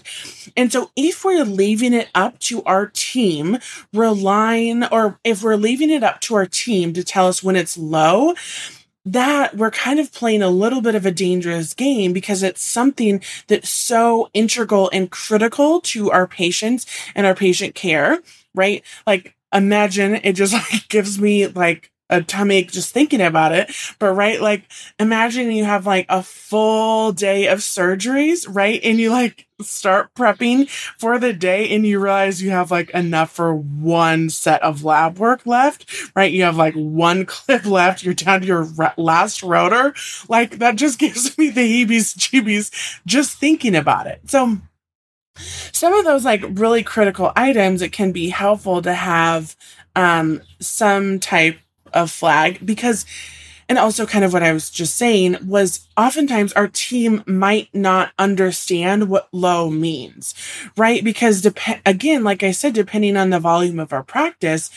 And 0.57 0.71
so 0.71 0.91
if 0.95 1.23
we're 1.23 1.43
leaving 1.43 1.93
it 1.93 2.09
up 2.15 2.39
to 2.39 2.63
our 2.63 2.87
team, 2.87 3.59
relying, 3.93 4.83
or 4.85 5.19
if 5.23 5.43
we're 5.43 5.55
leaving 5.55 5.89
it 5.89 6.03
up 6.03 6.21
to 6.21 6.35
our 6.35 6.45
team 6.45 6.93
to 6.93 7.03
tell 7.03 7.27
us 7.27 7.43
when 7.43 7.55
it's 7.55 7.77
low, 7.77 8.33
that 9.05 9.55
we're 9.55 9.71
kind 9.71 9.99
of 9.99 10.11
playing 10.11 10.41
a 10.41 10.49
little 10.49 10.81
bit 10.81 10.95
of 10.95 11.05
a 11.05 11.11
dangerous 11.11 11.73
game 11.73 12.13
because 12.13 12.43
it's 12.43 12.61
something 12.61 13.21
that's 13.47 13.69
so 13.69 14.29
integral 14.33 14.89
and 14.93 15.09
critical 15.09 15.81
to 15.81 16.11
our 16.11 16.27
patients 16.27 16.85
and 17.15 17.25
our 17.25 17.33
patient 17.33 17.75
care, 17.75 18.19
right? 18.53 18.83
Like 19.07 19.35
imagine 19.53 20.19
it 20.23 20.33
just 20.33 20.53
like 20.73 20.87
gives 20.89 21.19
me 21.19 21.47
like 21.47 21.91
a 22.09 22.21
tummy 22.23 22.63
just 22.63 22.93
thinking 22.93 23.21
about 23.21 23.51
it. 23.51 23.71
But 23.99 24.13
right, 24.13 24.41
like 24.41 24.63
imagine 24.99 25.51
you 25.51 25.63
have 25.63 25.85
like 25.85 26.07
a 26.09 26.23
full 26.23 27.11
day 27.11 27.47
of 27.47 27.59
surgeries, 27.59 28.45
right? 28.49 28.79
And 28.83 28.99
you 28.99 29.11
like 29.11 29.47
start 29.61 30.13
prepping 30.15 30.69
for 30.69 31.19
the 31.19 31.33
day 31.33 31.69
and 31.69 31.85
you 31.85 31.99
realize 31.99 32.41
you 32.41 32.49
have 32.51 32.71
like 32.71 32.89
enough 32.91 33.31
for 33.31 33.53
one 33.53 34.29
set 34.29 34.61
of 34.63 34.83
lab 34.83 35.19
work 35.19 35.45
left, 35.45 36.11
right? 36.15 36.31
You 36.31 36.43
have 36.43 36.57
like 36.57 36.73
one 36.73 37.25
clip 37.27 37.65
left. 37.65 38.03
You're 38.03 38.13
down 38.13 38.41
to 38.41 38.47
your 38.47 38.67
last 38.97 39.43
rotor. 39.43 39.93
Like 40.27 40.59
that 40.59 40.75
just 40.77 40.97
gives 40.99 41.37
me 41.37 41.49
the 41.49 41.61
heebies 41.61 42.15
jeebies 42.15 42.99
just 43.05 43.37
thinking 43.37 43.75
about 43.75 44.07
it. 44.07 44.21
So 44.29 44.57
some 45.71 45.93
of 45.93 46.05
those 46.05 46.25
like 46.25 46.43
really 46.47 46.83
critical 46.83 47.31
items, 47.35 47.81
it 47.81 47.91
can 47.91 48.11
be 48.11 48.29
helpful 48.29 48.81
to 48.81 48.93
have 48.93 49.55
um, 49.95 50.41
some 50.59 51.19
type 51.19 51.59
of 51.93 52.11
flag 52.11 52.65
because 52.65 53.05
and 53.69 53.77
also 53.77 54.07
kind 54.07 54.25
of 54.25 54.33
what 54.33 54.41
I 54.41 54.51
was 54.51 54.71
just 54.71 54.95
saying 54.95 55.37
was 55.45 55.87
oftentimes 55.95 56.53
our 56.53 56.67
team 56.67 57.23
might 57.27 57.69
not 57.71 58.11
understand 58.17 59.09
what 59.09 59.29
low 59.31 59.69
means, 59.69 60.33
right? 60.75 61.03
Because 61.03 61.41
dep- 61.41 61.81
again, 61.85 62.23
like 62.23 62.41
I 62.41 62.49
said, 62.49 62.73
depending 62.73 63.15
on 63.15 63.29
the 63.29 63.39
volume 63.39 63.79
of 63.79 63.93
our 63.93 64.03
practice, 64.03 64.71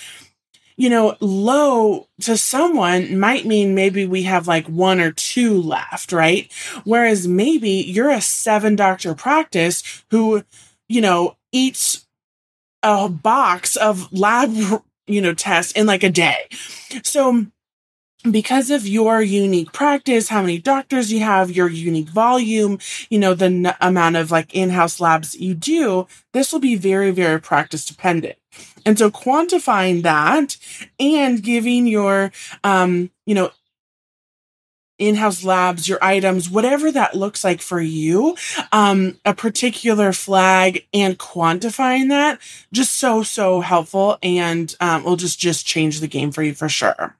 you 0.76 0.88
know, 0.91 1.17
low 1.21 2.09
to 2.23 2.37
someone 2.37 3.19
might 3.19 3.47
mean 3.47 3.75
maybe 3.75 4.07
we 4.07 4.23
have 4.23 4.49
like 4.49 4.67
one 4.67 5.00
or 5.00 5.12
two 5.12 5.61
left, 5.61 6.12
right? 6.12 6.50
Whereas 6.85 7.29
maybe 7.29 7.71
you're 7.71 8.11
a 8.11 8.21
seven 8.21 8.76
doctor 8.76 9.14
practice 9.14 10.05
who, 10.11 10.45
you 10.88 11.00
know, 11.00 11.37
eats 11.52 12.07
a 12.83 13.09
box 13.09 13.76
of 13.76 14.12
lab, 14.12 14.52
you 15.07 15.21
know, 15.21 15.35
tests 15.35 15.73
in 15.73 15.87
like 15.87 16.02
a 16.02 16.11
day. 16.11 16.49
So, 17.05 17.47
because 18.31 18.71
of 18.71 18.87
your 18.87 19.21
unique 19.21 19.73
practice, 19.73 20.29
how 20.29 20.43
many 20.43 20.59
doctors 20.59 21.12
you 21.12 21.21
have, 21.21 21.50
your 21.50 21.69
unique 21.69 22.09
volume, 22.09 22.79
you 23.11 23.19
know, 23.19 23.35
the 23.35 23.47
n- 23.47 23.75
amount 23.81 24.17
of 24.17 24.31
like 24.31 24.55
in-house 24.55 25.00
labs 25.00 25.35
you 25.35 25.55
do, 25.55 26.07
this 26.33 26.52
will 26.52 26.61
be 26.61 26.76
very, 26.76 27.11
very 27.11 27.41
practice 27.41 27.85
dependent. 27.85 28.37
And 28.87 28.99
so 28.99 29.11
quantifying 29.11 30.02
that 30.02 30.57
and 31.00 31.43
giving 31.43 31.87
your, 31.87 32.31
um, 32.62 33.11
you 33.26 33.35
know, 33.35 33.50
in-house 34.99 35.43
labs, 35.43 35.88
your 35.88 35.99
items, 36.00 36.49
whatever 36.49 36.93
that 36.93 37.17
looks 37.17 37.43
like 37.43 37.61
for 37.61 37.81
you, 37.81 38.37
um, 38.71 39.19
a 39.25 39.35
particular 39.35 40.12
flag 40.12 40.87
and 40.95 41.19
quantifying 41.19 42.09
that 42.11 42.38
just 42.73 42.97
so, 42.99 43.25
so 43.25 43.62
helpful 43.62 44.19
and, 44.23 44.76
um, 44.81 45.02
will 45.02 45.17
just, 45.17 45.41
just 45.41 45.67
change 45.67 45.99
the 45.99 46.07
game 46.07 46.31
for 46.31 46.45
you 46.45 46.55
for 46.55 46.69
sure. 46.69 47.17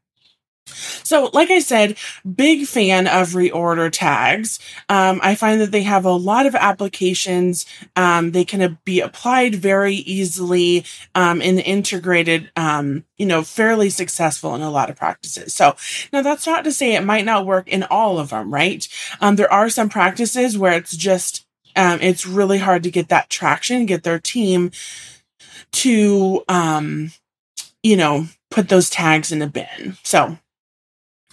So, 0.73 1.31
like 1.33 1.50
I 1.50 1.59
said, 1.59 1.97
big 2.35 2.67
fan 2.67 3.07
of 3.07 3.31
reorder 3.31 3.91
tags. 3.93 4.59
Um, 4.88 5.21
I 5.23 5.35
find 5.35 5.61
that 5.61 5.71
they 5.73 5.83
have 5.83 6.05
a 6.05 6.12
lot 6.12 6.47
of 6.47 6.55
applications. 6.55 7.67
Um, 7.97 8.33
they 8.33 8.45
can 8.45 8.79
be 8.85 9.00
applied 9.00 9.55
very 9.55 9.95
easily 9.95 10.85
um, 11.14 11.41
and 11.43 11.59
integrated, 11.61 12.50
um, 12.57 13.05
you 13.19 13.26
know, 13.26 13.43
fairly 13.43 13.91
successful 13.91 14.55
in 14.55 14.62
a 14.62 14.71
lot 14.71 14.91
of 14.91 14.97
practices. 14.97 15.55
So, 15.55 15.76
now 16.12 16.23
that's 16.23 16.47
not 16.47 16.64
to 16.64 16.73
say 16.73 16.95
it 16.95 17.05
might 17.05 17.25
not 17.25 17.47
work 17.47 17.69
in 17.69 17.83
all 17.85 18.19
of 18.19 18.31
them, 18.31 18.52
right? 18.52 18.87
Um, 19.21 19.37
there 19.37 19.52
are 19.52 19.69
some 19.69 19.88
practices 19.88 20.59
where 20.59 20.73
it's 20.73 20.97
just, 20.97 21.47
um, 21.76 22.00
it's 22.00 22.26
really 22.26 22.59
hard 22.59 22.83
to 22.83 22.91
get 22.91 23.09
that 23.09 23.31
traction, 23.31 23.87
get 23.87 24.02
their 24.02 24.19
team 24.19 24.71
to, 25.73 26.43
you 27.83 27.97
know, 27.97 28.26
put 28.50 28.69
those 28.69 28.91
tags 28.91 29.33
in 29.33 29.43
a 29.43 29.47
bin. 29.47 29.97
So, 30.02 30.38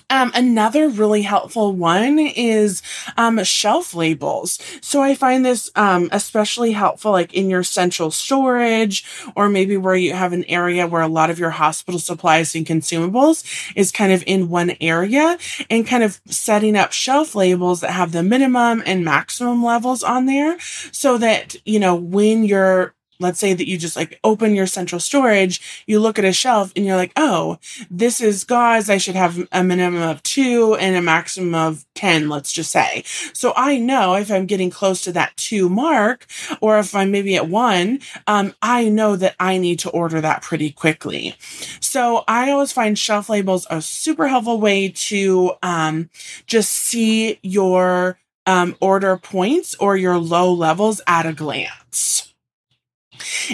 um, 0.10 0.32
another 0.34 0.90
really 0.90 1.22
helpful 1.22 1.74
one 1.74 2.20
is 2.20 2.82
um, 3.18 3.44
shelf 3.44 3.94
labels. 3.94 4.60
So 4.82 5.02
I 5.02 5.16
find 5.16 5.46
this 5.46 5.72
um, 5.76 6.10
especially 6.12 6.72
helpful, 6.72 7.12
like 7.12 7.34
in 7.34 7.50
your 7.50 7.64
central 7.64 8.12
storage, 8.12 9.06
or 9.36 9.50
maybe 9.50 9.78
where 9.78 9.96
you 9.96 10.14
have 10.14 10.34
an 10.34 10.46
area 10.46 10.88
where 10.88 11.02
a 11.02 11.08
lot 11.08 11.30
of 11.30 11.40
your 11.40 11.52
hospital 11.52 12.00
supplies 12.00 12.56
and 12.56 12.66
consumables 12.66 13.44
is 13.76 13.92
kind 13.92 14.12
of 14.12 14.24
in 14.26 14.50
one 14.50 14.74
area, 14.82 15.38
and 15.70 15.88
kind 15.88 16.04
of 16.04 16.20
setting 16.28 16.76
up 16.76 16.92
shelf 16.92 17.36
labels 17.36 17.82
that 17.82 17.92
have 17.92 18.12
the 18.12 18.24
minimum 18.24 18.84
and 18.86 19.06
maximum 19.06 19.64
levels 19.64 20.04
on 20.04 20.26
there, 20.26 20.58
so 20.92 21.18
that 21.18 21.56
you 21.66 21.80
know 21.80 21.96
when 21.96 22.44
you're 22.44 22.94
let's 23.20 23.40
say 23.40 23.54
that 23.54 23.68
you 23.68 23.78
just 23.78 23.96
like 23.96 24.20
open 24.24 24.56
your 24.56 24.68
central 24.68 25.00
storage, 25.00 25.84
you 25.86 26.00
look 26.00 26.18
at 26.18 26.26
a 26.26 26.32
shelf 26.32 26.72
and 26.76 26.86
you're 26.86 26.96
like, 26.96 27.12
oh, 27.16 27.60
this 27.92 28.22
is 28.22 28.44
gauze. 28.44 28.90
I 28.90 28.98
should 28.98 29.16
have 29.16 29.48
a 29.52 29.64
minimum 29.64 30.02
of 30.02 30.24
two 30.24 30.76
and 30.76 30.96
a 30.96 31.02
maximum 31.02 31.54
of 31.54 31.86
10, 31.96 32.30
let's 32.30 32.52
just 32.52 32.72
say. 32.72 33.04
So 33.34 33.54
I 33.56 33.78
know 33.78 34.16
if 34.16 34.32
I'm 34.32 34.46
getting 34.46 34.70
close 34.70 35.04
to 35.04 35.12
that 35.14 35.36
two 35.36 35.70
mark, 35.70 36.26
or 36.62 36.80
if 36.80 36.96
I'm 36.96 37.12
maybe 37.12 37.36
at 37.36 37.50
one, 37.50 38.00
um, 38.28 38.54
I 38.62 38.90
know 38.90 39.16
that 39.16 39.36
I 39.40 39.58
need 39.58 39.80
to 39.80 39.90
order 39.90 40.22
that 40.22 40.42
pretty 40.42 40.72
quickly. 40.72 41.36
So 41.82 42.24
I 42.28 42.52
always 42.52 42.72
find 42.72 42.98
shelf 42.98 43.30
labels 43.30 43.68
a 43.70 43.82
super 43.82 44.28
helpful 44.28 44.60
way 44.60 44.90
to 44.90 45.54
um, 45.62 46.10
just 46.48 46.72
see 46.72 47.40
your 47.44 48.18
um, 48.46 48.76
order 48.80 49.18
points 49.18 49.76
or 49.76 49.96
your 49.96 50.18
low 50.18 50.52
levels 50.54 51.02
at 51.06 51.26
a 51.26 51.34
glance. 51.34 52.29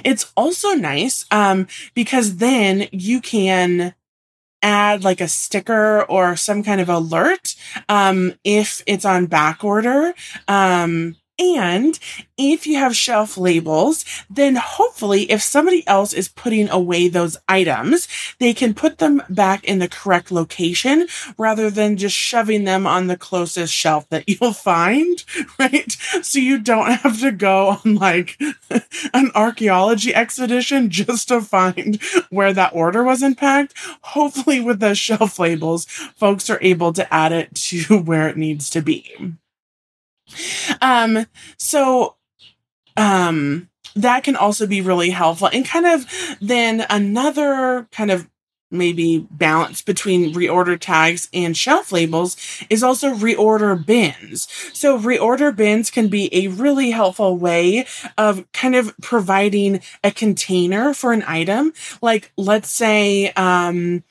It's 0.03 0.31
also 0.35 0.73
nice 0.73 1.25
um, 1.31 1.67
because 1.93 2.37
then 2.37 2.87
you 2.91 3.21
can 3.21 3.93
add 4.61 5.03
like 5.03 5.21
a 5.21 5.27
sticker 5.27 6.03
or 6.03 6.35
some 6.35 6.63
kind 6.63 6.81
of 6.81 6.89
alert 6.89 7.55
um, 7.87 8.33
if 8.43 8.81
it's 8.87 9.05
on 9.05 9.27
back 9.27 9.63
order. 9.63 10.13
Um, 10.47 11.15
And 11.37 11.99
if 12.37 12.65
you 12.65 12.77
have 12.77 12.95
shelf 12.95 13.37
labels, 13.37 14.05
then 14.29 14.55
hopefully 14.55 15.29
if 15.29 15.41
somebody 15.41 15.85
else 15.85 16.13
is 16.13 16.29
putting 16.29 16.69
away 16.69 17.09
those 17.09 17.35
items, 17.49 18.07
they 18.39 18.53
can 18.53 18.73
put 18.73 18.99
them 18.99 19.21
back 19.29 19.63
in 19.65 19.79
the 19.79 19.89
correct 19.89 20.31
location 20.31 21.07
rather 21.37 21.69
than 21.69 21.97
just 21.97 22.15
shoving 22.15 22.63
them 22.63 22.87
on 22.87 23.07
the 23.07 23.17
closest 23.17 23.73
shelf 23.73 24.07
that 24.09 24.23
you'll 24.29 24.53
find, 24.53 25.25
right? 25.59 25.91
So 26.21 26.39
you 26.39 26.57
don't 26.57 26.91
have 26.91 27.19
to 27.19 27.31
go 27.31 27.79
on 27.83 27.95
like 27.95 28.39
an 29.13 29.31
archaeology 29.35 30.15
expedition 30.15 30.89
just 30.89 31.27
to 31.27 31.41
find 31.41 32.01
where 32.29 32.53
that 32.53 32.73
order 32.73 33.03
was 33.03 33.21
unpacked. 33.21 33.73
Hopefully 34.01 34.61
with 34.61 34.79
the 34.79 34.95
shelf 34.95 35.37
labels, 35.37 35.85
folks 35.85 36.49
are 36.49 36.59
able 36.61 36.93
to 36.93 37.13
add 37.13 37.33
it 37.33 37.53
to 37.55 37.99
where 38.03 38.29
it 38.29 38.37
needs 38.37 38.69
to 38.69 38.81
be. 38.81 39.35
Um, 40.81 41.25
so, 41.57 42.15
um, 42.97 43.69
that 43.95 44.23
can 44.23 44.35
also 44.35 44.67
be 44.67 44.81
really 44.81 45.09
helpful. 45.09 45.49
And 45.51 45.65
kind 45.65 45.85
of 45.85 46.05
then 46.41 46.85
another 46.89 47.87
kind 47.91 48.11
of 48.11 48.29
maybe 48.71 49.27
balance 49.31 49.81
between 49.81 50.33
reorder 50.33 50.77
tags 50.79 51.29
and 51.33 51.55
shelf 51.55 51.91
labels 51.91 52.35
is 52.69 52.83
also 52.83 53.13
reorder 53.13 53.83
bins. 53.85 54.47
So 54.73 54.99
reorder 54.99 55.55
bins 55.55 55.91
can 55.91 56.07
be 56.07 56.33
a 56.35 56.47
really 56.49 56.91
helpful 56.91 57.37
way 57.37 57.85
of 58.17 58.51
kind 58.51 58.75
of 58.75 58.93
providing 59.01 59.81
a 60.03 60.11
container 60.11 60.93
for 60.93 61.13
an 61.13 61.23
item. 61.27 61.73
Like 62.01 62.31
let's 62.37 62.69
say, 62.69 63.31
um, 63.31 64.03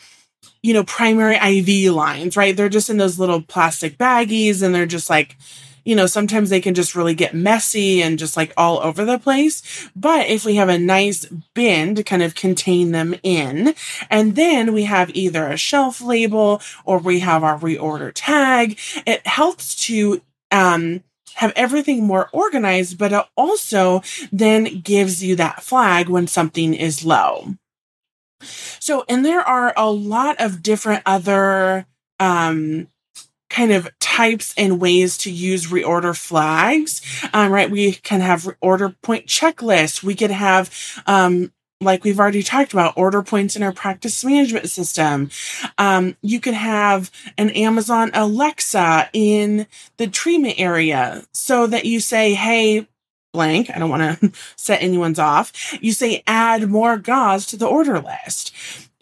you 0.63 0.73
know, 0.73 0.85
primary 0.85 1.37
IV 1.37 1.93
lines, 1.93 2.37
right? 2.37 2.57
They're 2.57 2.69
just 2.69 2.89
in 2.89 2.97
those 2.97 3.19
little 3.19 3.43
plastic 3.43 3.99
baggies 3.99 4.63
and 4.63 4.75
they're 4.75 4.87
just 4.87 5.11
like, 5.11 5.37
you 5.85 5.95
know, 5.95 6.07
sometimes 6.07 6.51
they 6.51 6.61
can 6.61 6.75
just 6.75 6.95
really 6.95 7.15
get 7.15 7.35
messy 7.35 8.03
and 8.03 8.19
just 8.19 8.37
like 8.37 8.53
all 8.57 8.81
over 8.81 9.05
the 9.05 9.19
place. 9.19 9.91
But 9.95 10.29
if 10.29 10.45
we 10.45 10.57
have 10.57 10.69
a 10.69 10.79
nice 10.79 11.27
bin 11.55 11.95
to 11.95 12.03
kind 12.03 12.23
of 12.23 12.35
contain 12.35 12.93
them 12.93 13.15
in, 13.23 13.75
and 14.11 14.35
then 14.37 14.73
we 14.73 14.85
have 14.85 15.11
either 15.15 15.47
a 15.47 15.57
shelf 15.57 16.01
label 16.01 16.61
or 16.85 16.99
we 16.99 17.21
have 17.21 17.45
our 17.45 17.59
reorder 17.59 18.13
tag, 18.15 18.79
it 19.07 19.27
helps 19.27 19.75
to, 19.87 20.23
um, 20.51 21.03
have 21.35 21.53
everything 21.57 22.05
more 22.05 22.29
organized, 22.33 22.97
but 22.97 23.13
it 23.13 23.25
also 23.37 24.03
then 24.31 24.81
gives 24.81 25.23
you 25.23 25.35
that 25.37 25.63
flag 25.63 26.09
when 26.09 26.29
something 26.29 26.75
is 26.75 27.05
low. 27.05 27.55
So, 28.79 29.05
and 29.09 29.25
there 29.25 29.41
are 29.41 29.73
a 29.77 29.91
lot 29.91 30.41
of 30.41 30.63
different 30.63 31.03
other, 31.07 31.87
um, 32.21 32.87
kind 33.51 33.73
of 33.73 33.89
types 34.01 34.55
and 34.57 34.81
ways 34.81 35.19
to 35.19 35.31
use 35.31 35.67
reorder 35.67 36.17
flags. 36.17 37.03
Um, 37.33 37.53
right. 37.53 37.71
We 37.71 37.93
can 37.93 38.21
have 38.21 38.49
order 38.61 38.91
point 39.03 39.27
checklists. 39.27 40.03
We 40.03 40.15
could 40.15 40.31
have, 40.31 41.03
um, 41.07 41.53
like 41.81 42.05
we've 42.05 42.19
already 42.19 42.43
talked 42.43 42.73
about 42.73 42.97
order 42.97 43.23
points 43.23 43.57
in 43.57 43.63
our 43.63 43.73
practice 43.73 44.25
management 44.25 44.71
system. 44.71 45.31
Um, 45.79 46.17
you 46.23 46.41
could 46.41 46.55
have 46.55 47.11
an 47.37 47.51
Amazon 47.51 48.11
Alexa 48.15 49.11
in 49.13 49.67
the 49.99 50.07
treatment 50.07 50.59
area 50.59 51.25
so 51.33 51.67
that 51.67 51.85
you 51.85 52.01
say, 52.01 52.35
Hey, 52.35 52.87
blank. 53.35 53.71
I 53.75 53.79
don't 53.79 53.91
want 53.91 54.21
to 54.21 54.33
set 54.57 54.83
anyone's 54.83 55.19
off. 55.19 55.77
You 55.83 55.93
say 55.93 56.23
add 56.27 56.71
more 56.71 56.97
gauze 56.97 57.45
to 57.47 57.59
the 57.59 57.67
order 57.67 58.01
list. 58.01 58.55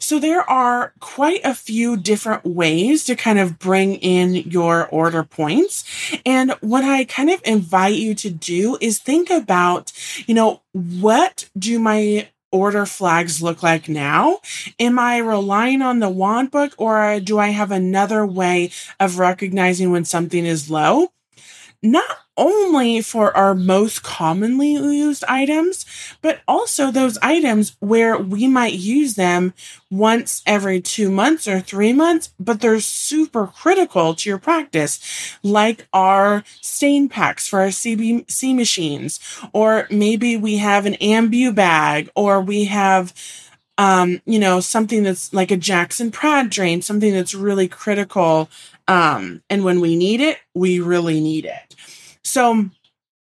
So 0.02 0.18
there 0.18 0.48
are 0.50 0.92
quite 0.98 1.40
a 1.44 1.54
few 1.54 1.96
different 1.96 2.44
ways 2.44 3.04
to 3.04 3.14
kind 3.14 3.38
of 3.38 3.60
bring 3.60 3.94
in 3.94 4.34
your 4.34 4.88
order 4.88 5.22
points. 5.22 5.84
And 6.26 6.50
what 6.60 6.82
I 6.82 7.04
kind 7.04 7.30
of 7.30 7.40
invite 7.44 7.94
you 7.94 8.14
to 8.16 8.28
do 8.28 8.76
is 8.80 8.98
think 8.98 9.30
about, 9.30 9.92
you 10.26 10.34
know, 10.34 10.60
what 10.72 11.48
do 11.56 11.78
my 11.78 12.28
order 12.50 12.84
flags 12.84 13.40
look 13.42 13.62
like 13.62 13.88
now? 13.88 14.40
Am 14.80 14.98
I 14.98 15.18
relying 15.18 15.82
on 15.82 16.00
the 16.00 16.10
want 16.10 16.50
book 16.50 16.74
or 16.78 17.20
do 17.20 17.38
I 17.38 17.50
have 17.50 17.70
another 17.70 18.26
way 18.26 18.72
of 18.98 19.18
recognizing 19.18 19.92
when 19.92 20.04
something 20.04 20.44
is 20.44 20.68
low? 20.68 21.12
Not 21.80 22.04
only 22.42 23.00
for 23.00 23.34
our 23.36 23.54
most 23.54 24.02
commonly 24.02 24.72
used 24.72 25.22
items, 25.28 25.86
but 26.20 26.40
also 26.48 26.90
those 26.90 27.16
items 27.22 27.76
where 27.78 28.18
we 28.18 28.48
might 28.48 28.72
use 28.72 29.14
them 29.14 29.54
once 29.90 30.42
every 30.44 30.80
two 30.80 31.08
months 31.08 31.46
or 31.46 31.60
three 31.60 31.92
months, 31.92 32.34
but 32.40 32.60
they're 32.60 32.80
super 32.80 33.46
critical 33.46 34.12
to 34.14 34.28
your 34.28 34.38
practice, 34.38 35.38
like 35.44 35.86
our 35.92 36.42
stain 36.60 37.08
packs 37.08 37.46
for 37.46 37.60
our 37.60 37.68
CBC 37.68 38.56
machines, 38.56 39.20
or 39.52 39.86
maybe 39.88 40.36
we 40.36 40.56
have 40.56 40.84
an 40.84 40.94
ambu 40.94 41.54
bag, 41.54 42.10
or 42.16 42.40
we 42.40 42.64
have 42.64 43.14
um, 43.78 44.20
you 44.26 44.38
know, 44.38 44.60
something 44.60 45.02
that's 45.02 45.32
like 45.32 45.50
a 45.50 45.56
Jackson 45.56 46.10
Pratt 46.10 46.50
drain, 46.50 46.82
something 46.82 47.12
that's 47.12 47.34
really 47.34 47.68
critical. 47.68 48.50
Um, 48.86 49.42
and 49.48 49.64
when 49.64 49.80
we 49.80 49.96
need 49.96 50.20
it, 50.20 50.38
we 50.54 50.78
really 50.78 51.20
need 51.20 51.46
it. 51.46 51.74
So, 52.24 52.70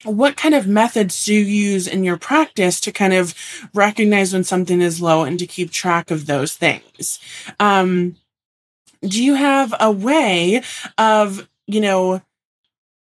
what 0.04 0.36
kind 0.36 0.54
of 0.54 0.66
methods 0.66 1.24
do 1.24 1.34
you 1.34 1.40
use 1.40 1.86
in 1.88 2.04
your 2.04 2.16
practice 2.16 2.80
to 2.80 2.92
kind 2.92 3.12
of 3.12 3.34
recognize 3.74 4.32
when 4.32 4.44
something 4.44 4.80
is 4.80 5.00
low 5.00 5.24
and 5.24 5.38
to 5.38 5.46
keep 5.46 5.70
track 5.70 6.10
of 6.10 6.26
those 6.26 6.54
things? 6.54 7.18
Um, 7.58 8.16
do 9.02 9.22
you 9.22 9.34
have 9.34 9.74
a 9.80 9.90
way 9.90 10.62
of, 10.98 11.48
you 11.66 11.80
know, 11.80 12.22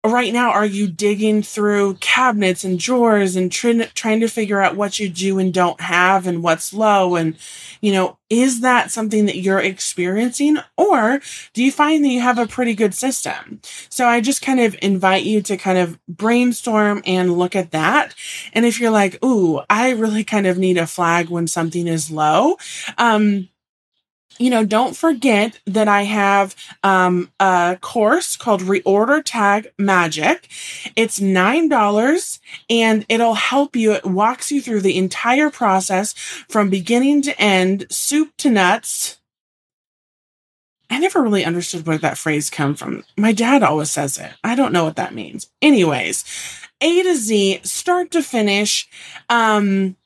right 0.05 0.33
now 0.33 0.51
are 0.51 0.67
you 0.67 0.89
digging 0.89 1.43
through 1.43 1.95
cabinets 1.95 2.65
and 2.65 2.79
drawers 2.79 3.37
and 3.37 3.53
tr- 3.53 3.83
trying 3.95 4.21
to 4.21 4.29
figure 4.29 4.61
out 4.61 4.77
what 4.77 4.99
you 4.99 5.11
do 5.11 5.39
and 5.39 5.53
don't 5.53 5.81
have 5.81 6.27
and 6.27 6.43
what's 6.43 6.73
low? 6.73 7.17
And 7.17 7.37
you 7.81 7.93
know 7.93 8.17
is 8.31 8.61
that 8.61 8.91
something 8.91 9.27
that 9.27 9.39
you're 9.39 9.61
experiencing 9.61 10.57
or 10.77 11.21
do 11.53 11.63
you 11.63 11.73
find 11.73 12.05
that 12.05 12.09
you 12.09 12.21
have 12.21 12.39
a 12.39 12.47
pretty 12.47 12.75
good 12.75 12.95
system? 12.95 13.61
So 13.91 14.07
i 14.07 14.21
just 14.21 14.43
kind 14.43 14.61
of 14.61 14.77
invite 14.81 15.25
you 15.25 15.43
to 15.43 15.57
kind 15.57 15.79
of 15.79 15.99
brainstorm 16.07 17.03
and 17.05 17.39
look 17.39 17.55
at 17.55 17.73
that. 17.73 18.15
And 18.55 18.65
if 18.65 18.81
you're 18.81 18.91
like 18.91 19.23
ooh 19.25 19.61
i 19.69 19.91
really 19.91 20.25
kind 20.25 20.47
of 20.47 20.57
need 20.57 20.79
a 20.79 20.87
flag 20.87 21.29
when 21.29 21.47
something 21.47 21.87
is 21.87 22.11
low 22.11 22.57
um 22.97 23.49
you 24.40 24.48
know, 24.48 24.64
don't 24.64 24.96
forget 24.96 25.61
that 25.66 25.87
I 25.87 26.03
have 26.03 26.57
um, 26.83 27.31
a 27.38 27.76
course 27.83 28.38
called 28.38 28.62
Reorder 28.62 29.22
Tag 29.22 29.70
Magic. 29.79 30.48
It's 30.96 31.20
$9 31.20 32.38
and 32.70 33.05
it'll 33.11 33.35
help 33.35 33.76
you. 33.76 33.92
It 33.92 34.07
walks 34.07 34.50
you 34.50 34.62
through 34.62 34.81
the 34.81 34.96
entire 34.96 35.50
process 35.50 36.14
from 36.48 36.70
beginning 36.70 37.20
to 37.22 37.38
end, 37.38 37.87
soup 37.90 38.31
to 38.38 38.50
nuts. 38.50 39.18
I 40.88 40.98
never 40.98 41.22
really 41.22 41.44
understood 41.44 41.87
where 41.87 41.98
that 41.98 42.18
phrase 42.18 42.48
come 42.48 42.74
from. 42.74 43.05
My 43.18 43.33
dad 43.33 43.62
always 43.62 43.90
says 43.90 44.16
it. 44.18 44.33
I 44.42 44.55
don't 44.55 44.72
know 44.72 44.85
what 44.85 44.96
that 44.96 45.14
means. 45.14 45.48
Anyways, 45.61 46.24
A 46.81 47.03
to 47.03 47.14
Z, 47.14 47.61
start 47.62 48.11
to 48.12 48.22
finish. 48.22 48.88
Um, 49.29 49.96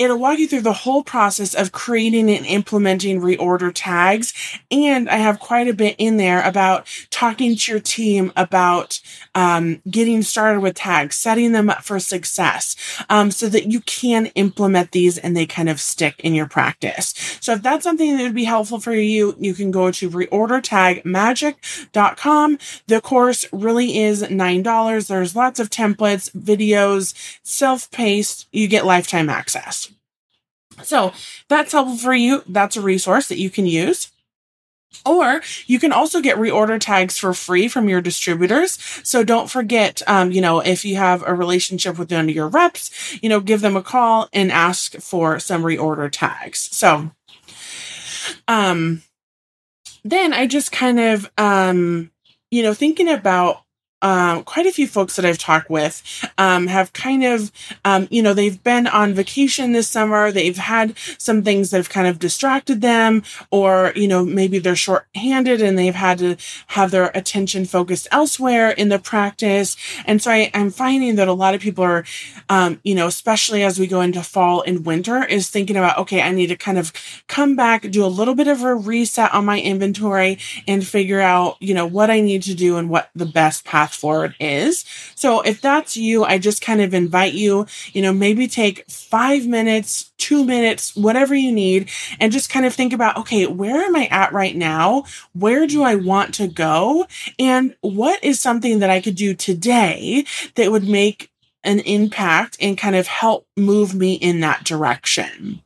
It'll 0.00 0.18
walk 0.18 0.38
you 0.38 0.48
through 0.48 0.62
the 0.62 0.72
whole 0.72 1.04
process 1.04 1.54
of 1.54 1.72
creating 1.72 2.30
and 2.30 2.46
implementing 2.46 3.20
reorder 3.20 3.70
tags. 3.74 4.32
And 4.70 5.10
I 5.10 5.16
have 5.16 5.38
quite 5.38 5.68
a 5.68 5.74
bit 5.74 5.94
in 5.98 6.16
there 6.16 6.42
about 6.42 6.86
talking 7.10 7.54
to 7.54 7.72
your 7.72 7.80
team 7.80 8.32
about 8.34 8.98
um, 9.34 9.82
getting 9.90 10.22
started 10.22 10.60
with 10.60 10.76
tags, 10.76 11.16
setting 11.16 11.52
them 11.52 11.68
up 11.68 11.84
for 11.84 12.00
success 12.00 12.76
um, 13.10 13.30
so 13.30 13.46
that 13.50 13.70
you 13.70 13.82
can 13.82 14.28
implement 14.28 14.92
these 14.92 15.18
and 15.18 15.36
they 15.36 15.44
kind 15.44 15.68
of 15.68 15.78
stick 15.78 16.14
in 16.20 16.34
your 16.34 16.48
practice. 16.48 17.12
So 17.42 17.52
if 17.52 17.60
that's 17.60 17.84
something 17.84 18.16
that 18.16 18.22
would 18.22 18.34
be 18.34 18.44
helpful 18.44 18.80
for 18.80 18.94
you, 18.94 19.36
you 19.38 19.52
can 19.52 19.70
go 19.70 19.90
to 19.90 20.08
reordertagmagic.com. 20.08 22.58
The 22.86 23.00
course 23.02 23.46
really 23.52 23.98
is 23.98 24.22
$9. 24.22 25.08
There's 25.08 25.36
lots 25.36 25.60
of 25.60 25.68
templates, 25.68 26.30
videos, 26.30 27.12
self-paced. 27.42 28.46
You 28.50 28.66
get 28.66 28.86
lifetime 28.86 29.28
access. 29.28 29.89
So 30.82 31.12
that's 31.48 31.72
helpful 31.72 31.96
for 31.96 32.14
you. 32.14 32.42
That's 32.48 32.76
a 32.76 32.80
resource 32.80 33.28
that 33.28 33.38
you 33.38 33.50
can 33.50 33.66
use. 33.66 34.10
Or 35.06 35.40
you 35.66 35.78
can 35.78 35.92
also 35.92 36.20
get 36.20 36.36
reorder 36.36 36.78
tags 36.80 37.16
for 37.16 37.32
free 37.32 37.68
from 37.68 37.88
your 37.88 38.00
distributors. 38.00 38.72
So 39.04 39.22
don't 39.22 39.48
forget, 39.48 40.02
um, 40.06 40.32
you 40.32 40.40
know, 40.40 40.60
if 40.60 40.84
you 40.84 40.96
have 40.96 41.22
a 41.26 41.34
relationship 41.34 41.96
with 41.96 42.10
one 42.10 42.28
of 42.28 42.34
your 42.34 42.48
reps, 42.48 43.18
you 43.22 43.28
know, 43.28 43.40
give 43.40 43.60
them 43.60 43.76
a 43.76 43.82
call 43.82 44.28
and 44.32 44.50
ask 44.50 44.96
for 44.96 45.38
some 45.38 45.62
reorder 45.62 46.10
tags. 46.10 46.76
So, 46.76 47.12
um, 48.48 49.02
then 50.04 50.32
I 50.32 50.46
just 50.46 50.72
kind 50.72 50.98
of, 50.98 51.30
um, 51.38 52.10
you 52.50 52.62
know, 52.62 52.74
thinking 52.74 53.08
about 53.08 53.62
um, 54.02 54.44
quite 54.44 54.66
a 54.66 54.72
few 54.72 54.86
folks 54.86 55.16
that 55.16 55.24
I've 55.24 55.38
talked 55.38 55.70
with 55.70 56.02
um, 56.38 56.66
have 56.66 56.92
kind 56.92 57.24
of, 57.24 57.52
um, 57.84 58.08
you 58.10 58.22
know, 58.22 58.32
they've 58.32 58.62
been 58.62 58.86
on 58.86 59.12
vacation 59.12 59.72
this 59.72 59.88
summer. 59.88 60.32
They've 60.32 60.56
had 60.56 60.96
some 61.18 61.42
things 61.42 61.70
that 61.70 61.78
have 61.78 61.90
kind 61.90 62.06
of 62.06 62.18
distracted 62.18 62.80
them, 62.80 63.22
or, 63.50 63.92
you 63.94 64.08
know, 64.08 64.24
maybe 64.24 64.58
they're 64.58 64.76
short 64.76 65.06
handed 65.14 65.60
and 65.60 65.78
they've 65.78 65.94
had 65.94 66.18
to 66.18 66.36
have 66.68 66.90
their 66.90 67.10
attention 67.14 67.64
focused 67.64 68.08
elsewhere 68.10 68.70
in 68.70 68.88
the 68.88 68.98
practice. 68.98 69.76
And 70.06 70.22
so 70.22 70.30
I, 70.30 70.50
am 70.54 70.70
finding 70.70 71.16
that 71.16 71.28
a 71.28 71.32
lot 71.32 71.54
of 71.54 71.60
people 71.60 71.84
are, 71.84 72.04
um, 72.48 72.80
you 72.84 72.94
know, 72.94 73.06
especially 73.06 73.62
as 73.62 73.78
we 73.78 73.86
go 73.86 74.00
into 74.00 74.22
fall 74.22 74.62
and 74.62 74.86
winter, 74.86 75.24
is 75.24 75.50
thinking 75.50 75.76
about, 75.76 75.98
okay, 75.98 76.22
I 76.22 76.32
need 76.32 76.48
to 76.48 76.56
kind 76.56 76.78
of 76.78 76.92
come 77.28 77.56
back, 77.56 77.82
do 77.90 78.04
a 78.04 78.06
little 78.06 78.34
bit 78.34 78.48
of 78.48 78.62
a 78.62 78.74
reset 78.74 79.32
on 79.34 79.44
my 79.44 79.60
inventory 79.60 80.38
and 80.66 80.86
figure 80.86 81.20
out, 81.20 81.56
you 81.60 81.74
know, 81.74 81.86
what 81.86 82.10
I 82.10 82.20
need 82.20 82.42
to 82.44 82.54
do 82.54 82.76
and 82.76 82.88
what 82.88 83.10
the 83.14 83.26
best 83.26 83.64
path 83.64 83.89
forward 83.92 84.34
is. 84.40 84.84
So 85.14 85.40
if 85.40 85.60
that's 85.60 85.96
you, 85.96 86.24
I 86.24 86.38
just 86.38 86.62
kind 86.62 86.80
of 86.80 86.94
invite 86.94 87.34
you, 87.34 87.66
you 87.92 88.02
know, 88.02 88.12
maybe 88.12 88.48
take 88.48 88.88
five 88.90 89.46
minutes, 89.46 90.12
two 90.18 90.44
minutes, 90.44 90.94
whatever 90.96 91.34
you 91.34 91.52
need, 91.52 91.90
and 92.18 92.32
just 92.32 92.50
kind 92.50 92.66
of 92.66 92.74
think 92.74 92.92
about, 92.92 93.16
okay, 93.16 93.46
where 93.46 93.82
am 93.84 93.96
I 93.96 94.06
at 94.06 94.32
right 94.32 94.56
now? 94.56 95.04
Where 95.32 95.66
do 95.66 95.82
I 95.82 95.94
want 95.94 96.34
to 96.34 96.46
go? 96.46 97.06
And 97.38 97.74
what 97.80 98.22
is 98.22 98.40
something 98.40 98.78
that 98.80 98.90
I 98.90 99.00
could 99.00 99.16
do 99.16 99.34
today 99.34 100.24
that 100.54 100.70
would 100.70 100.88
make 100.88 101.30
an 101.62 101.80
impact 101.80 102.56
and 102.60 102.78
kind 102.78 102.96
of 102.96 103.06
help 103.06 103.46
move 103.56 103.94
me 103.94 104.14
in 104.14 104.40
that 104.40 104.64
direction? 104.64 105.62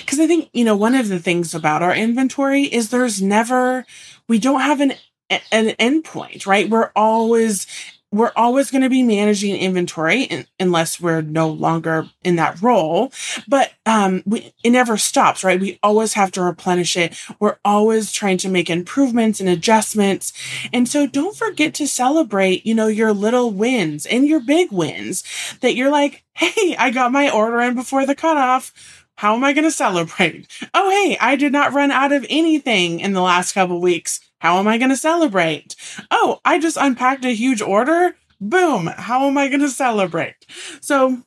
Because 0.00 0.18
I 0.18 0.26
think, 0.26 0.50
you 0.52 0.64
know, 0.64 0.76
one 0.76 0.94
of 0.94 1.08
the 1.08 1.20
things 1.20 1.54
about 1.54 1.82
our 1.82 1.94
inventory 1.94 2.64
is 2.64 2.90
there's 2.90 3.22
never, 3.22 3.86
we 4.28 4.38
don't 4.38 4.62
have 4.62 4.80
an 4.80 4.94
an 5.30 5.68
endpoint, 5.78 6.46
right? 6.46 6.68
We're 6.68 6.90
always 6.96 7.66
we're 8.12 8.32
always 8.34 8.70
going 8.70 8.82
to 8.82 8.90
be 8.90 9.04
managing 9.04 9.54
inventory 9.54 10.22
in, 10.24 10.46
unless 10.58 11.00
we're 11.00 11.20
no 11.22 11.48
longer 11.48 12.08
in 12.24 12.36
that 12.36 12.60
role. 12.60 13.12
But 13.46 13.72
um, 13.86 14.22
we, 14.26 14.52
it 14.64 14.70
never 14.70 14.96
stops, 14.96 15.44
right? 15.44 15.60
We 15.60 15.78
always 15.82 16.14
have 16.14 16.32
to 16.32 16.42
replenish 16.42 16.96
it. 16.96 17.16
We're 17.38 17.58
always 17.64 18.10
trying 18.10 18.38
to 18.38 18.48
make 18.48 18.68
improvements 18.68 19.38
and 19.38 19.48
adjustments. 19.48 20.32
And 20.72 20.88
so 20.88 21.06
don't 21.06 21.36
forget 21.36 21.72
to 21.74 21.86
celebrate, 21.86 22.66
you 22.66 22.74
know, 22.74 22.88
your 22.88 23.12
little 23.12 23.52
wins 23.52 24.06
and 24.06 24.26
your 24.26 24.40
big 24.40 24.72
wins 24.72 25.22
that 25.60 25.76
you're 25.76 25.90
like, 25.90 26.24
Hey, 26.34 26.74
I 26.76 26.90
got 26.90 27.12
my 27.12 27.30
order 27.30 27.60
in 27.60 27.74
before 27.74 28.06
the 28.06 28.14
cutoff. 28.14 29.06
How 29.16 29.34
am 29.34 29.44
I 29.44 29.52
going 29.52 29.64
to 29.64 29.70
celebrate? 29.70 30.46
Oh, 30.72 30.88
hey, 30.90 31.18
I 31.20 31.36
did 31.36 31.52
not 31.52 31.74
run 31.74 31.90
out 31.90 32.12
of 32.12 32.24
anything 32.30 33.00
in 33.00 33.12
the 33.12 33.20
last 33.20 33.52
couple 33.52 33.80
weeks 33.80 34.20
how 34.40 34.58
am 34.58 34.66
I 34.66 34.78
going 34.78 34.90
to 34.90 34.96
celebrate? 34.96 35.76
Oh, 36.10 36.40
I 36.44 36.58
just 36.58 36.76
unpacked 36.76 37.24
a 37.24 37.34
huge 37.34 37.62
order. 37.62 38.16
Boom. 38.40 38.86
How 38.86 39.28
am 39.28 39.38
I 39.38 39.48
going 39.48 39.60
to 39.60 39.68
celebrate? 39.68 40.46
So, 40.80 41.22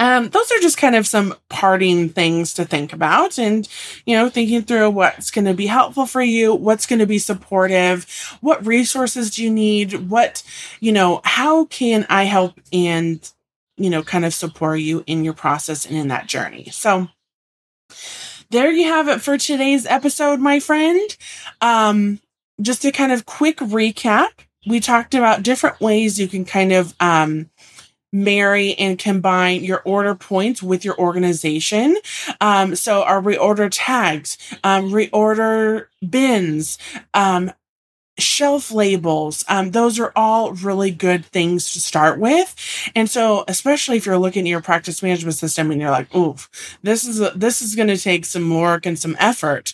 um, 0.00 0.30
those 0.30 0.50
are 0.50 0.58
just 0.58 0.78
kind 0.78 0.96
of 0.96 1.06
some 1.06 1.32
parting 1.48 2.08
things 2.08 2.54
to 2.54 2.64
think 2.64 2.92
about 2.92 3.38
and, 3.38 3.68
you 4.04 4.16
know, 4.16 4.28
thinking 4.28 4.62
through 4.62 4.90
what's 4.90 5.30
going 5.30 5.44
to 5.44 5.54
be 5.54 5.66
helpful 5.66 6.06
for 6.06 6.20
you, 6.20 6.52
what's 6.54 6.86
going 6.86 6.98
to 6.98 7.06
be 7.06 7.20
supportive, 7.20 8.36
what 8.40 8.66
resources 8.66 9.30
do 9.30 9.44
you 9.44 9.50
need, 9.50 10.10
what, 10.10 10.42
you 10.80 10.90
know, 10.90 11.20
how 11.22 11.66
can 11.66 12.04
I 12.08 12.24
help 12.24 12.60
and, 12.72 13.30
you 13.76 13.90
know, 13.90 14.02
kind 14.02 14.24
of 14.24 14.34
support 14.34 14.80
you 14.80 15.04
in 15.06 15.22
your 15.22 15.34
process 15.34 15.86
and 15.86 15.96
in 15.96 16.08
that 16.08 16.26
journey. 16.26 16.68
So, 16.72 17.06
there 18.52 18.70
you 18.70 18.84
have 18.84 19.08
it 19.08 19.20
for 19.20 19.36
today's 19.38 19.86
episode, 19.86 20.38
my 20.38 20.60
friend. 20.60 21.16
Um, 21.60 22.20
just 22.60 22.84
a 22.84 22.92
kind 22.92 23.10
of 23.10 23.26
quick 23.26 23.56
recap. 23.58 24.28
We 24.66 24.78
talked 24.78 25.14
about 25.14 25.42
different 25.42 25.80
ways 25.80 26.20
you 26.20 26.28
can 26.28 26.44
kind 26.44 26.72
of 26.72 26.94
um, 27.00 27.50
marry 28.12 28.74
and 28.74 28.98
combine 28.98 29.64
your 29.64 29.80
order 29.84 30.14
points 30.14 30.62
with 30.62 30.84
your 30.84 30.96
organization. 30.98 31.96
Um, 32.40 32.76
so 32.76 33.02
our 33.02 33.20
reorder 33.20 33.70
tags, 33.72 34.36
um, 34.62 34.90
reorder 34.90 35.86
bins, 36.08 36.78
um, 37.14 37.50
shelf 38.18 38.70
labels 38.70 39.44
um, 39.48 39.70
those 39.70 39.98
are 39.98 40.12
all 40.14 40.52
really 40.52 40.90
good 40.90 41.24
things 41.24 41.72
to 41.72 41.80
start 41.80 42.18
with. 42.18 42.54
And 42.94 43.08
so 43.08 43.44
especially 43.48 43.96
if 43.96 44.04
you're 44.04 44.18
looking 44.18 44.46
at 44.46 44.50
your 44.50 44.60
practice 44.60 45.02
management 45.02 45.34
system 45.34 45.70
and 45.70 45.80
you're 45.80 45.90
like 45.90 46.14
oof 46.14 46.48
this 46.82 47.06
is 47.06 47.20
a, 47.20 47.30
this 47.34 47.62
is 47.62 47.74
going 47.74 47.88
to 47.88 47.96
take 47.96 48.24
some 48.24 48.54
work 48.54 48.84
and 48.84 48.98
some 48.98 49.16
effort. 49.18 49.72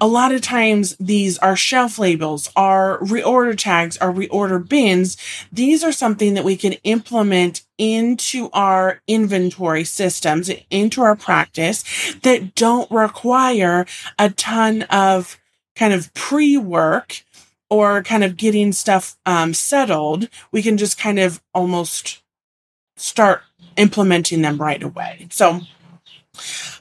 A 0.00 0.06
lot 0.06 0.32
of 0.32 0.40
times 0.40 0.96
these 0.98 1.36
are 1.38 1.56
shelf 1.56 1.98
labels 1.98 2.50
are 2.54 2.98
reorder 3.00 3.56
tags 3.56 3.96
are 3.98 4.12
reorder 4.12 4.66
bins. 4.66 5.16
These 5.52 5.82
are 5.82 5.92
something 5.92 6.34
that 6.34 6.44
we 6.44 6.56
can 6.56 6.74
implement 6.84 7.62
into 7.76 8.50
our 8.52 9.00
inventory 9.06 9.84
systems 9.84 10.50
into 10.70 11.00
our 11.00 11.16
practice 11.16 11.82
that 12.22 12.54
don't 12.54 12.90
require 12.90 13.86
a 14.18 14.28
ton 14.30 14.82
of 14.82 15.38
kind 15.74 15.94
of 15.94 16.12
pre-work 16.12 17.22
or 17.70 18.02
kind 18.02 18.24
of 18.24 18.36
getting 18.36 18.72
stuff 18.72 19.16
um, 19.24 19.54
settled, 19.54 20.28
we 20.52 20.62
can 20.62 20.76
just 20.76 20.98
kind 20.98 21.18
of 21.18 21.40
almost 21.54 22.22
start 22.96 23.42
implementing 23.76 24.42
them 24.42 24.58
right 24.58 24.82
away. 24.82 25.28
So 25.30 25.60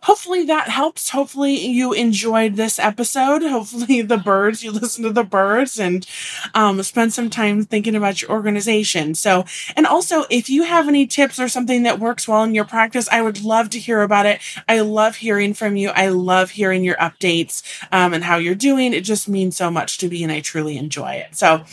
hopefully 0.01 0.45
that 0.45 0.69
helps. 0.69 1.09
Hopefully 1.09 1.55
you 1.55 1.93
enjoyed 1.93 2.55
this 2.55 2.79
episode. 2.79 3.41
Hopefully 3.41 4.01
the 4.01 4.17
birds, 4.17 4.63
you 4.63 4.71
listen 4.71 5.03
to 5.03 5.11
the 5.11 5.23
birds 5.23 5.79
and 5.79 6.05
um, 6.53 6.81
spend 6.83 7.13
some 7.13 7.29
time 7.29 7.63
thinking 7.63 7.95
about 7.95 8.21
your 8.21 8.31
organization. 8.31 9.15
So, 9.15 9.45
and 9.75 9.85
also 9.85 10.25
if 10.29 10.49
you 10.49 10.63
have 10.63 10.87
any 10.87 11.07
tips 11.07 11.39
or 11.39 11.47
something 11.47 11.83
that 11.83 11.99
works 11.99 12.27
well 12.27 12.43
in 12.43 12.55
your 12.55 12.65
practice, 12.65 13.07
I 13.09 13.21
would 13.21 13.43
love 13.43 13.69
to 13.71 13.79
hear 13.79 14.01
about 14.01 14.25
it. 14.25 14.41
I 14.67 14.81
love 14.81 15.17
hearing 15.17 15.53
from 15.53 15.75
you. 15.75 15.89
I 15.89 16.07
love 16.07 16.51
hearing 16.51 16.83
your 16.83 16.95
updates 16.95 17.63
um, 17.91 18.13
and 18.13 18.23
how 18.23 18.37
you're 18.37 18.55
doing. 18.55 18.93
It 18.93 19.01
just 19.01 19.27
means 19.27 19.57
so 19.57 19.69
much 19.69 19.97
to 19.99 20.09
me 20.09 20.23
and 20.23 20.31
I 20.31 20.41
truly 20.41 20.77
enjoy 20.77 21.13
it. 21.13 21.35
So 21.35 21.63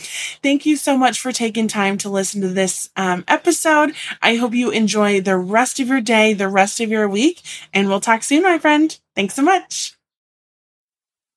thank 0.43 0.65
you 0.65 0.77
so 0.77 0.97
much 0.97 1.19
for 1.19 1.31
taking 1.31 1.67
time 1.67 1.97
to 1.99 2.09
listen 2.09 2.41
to 2.41 2.49
this 2.49 2.89
um, 2.95 3.23
episode. 3.27 3.93
I 4.21 4.35
hope 4.35 4.53
you 4.53 4.69
enjoy 4.69 5.21
the 5.21 5.37
rest 5.37 5.79
of 5.79 5.87
your 5.87 6.01
day, 6.01 6.33
the 6.33 6.47
rest 6.47 6.79
of 6.79 6.89
your 6.89 7.07
week, 7.07 7.41
and 7.73 7.87
we'll 7.87 7.99
talk 7.99 8.23
soon, 8.23 8.43
my 8.43 8.57
friend. 8.57 8.97
Thanks 9.15 9.35
so 9.35 9.41
much. 9.41 9.93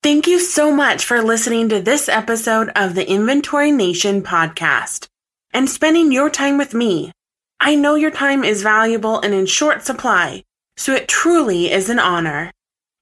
Thank 0.03 0.27
you 0.27 0.41
so 0.41 0.73
much 0.75 1.05
for 1.05 1.21
listening 1.21 1.69
to 1.69 1.81
this 1.81 2.09
episode 2.09 2.71
of 2.75 2.95
the 2.95 3.09
Inventory 3.09 3.71
Nation 3.71 4.23
podcast 4.23 5.09
and 5.53 5.69
spending 5.69 6.11
your 6.11 6.31
time 6.31 6.57
with 6.57 6.73
me. 6.73 7.13
I 7.61 7.75
know 7.75 7.97
your 7.97 8.11
time 8.11 8.43
is 8.43 8.63
valuable 8.63 9.21
and 9.21 9.35
in 9.35 9.45
short 9.45 9.85
supply, 9.85 10.45
so 10.77 10.95
it 10.95 11.09
truly 11.09 11.71
is 11.71 11.91
an 11.91 11.99
honor. 11.99 12.51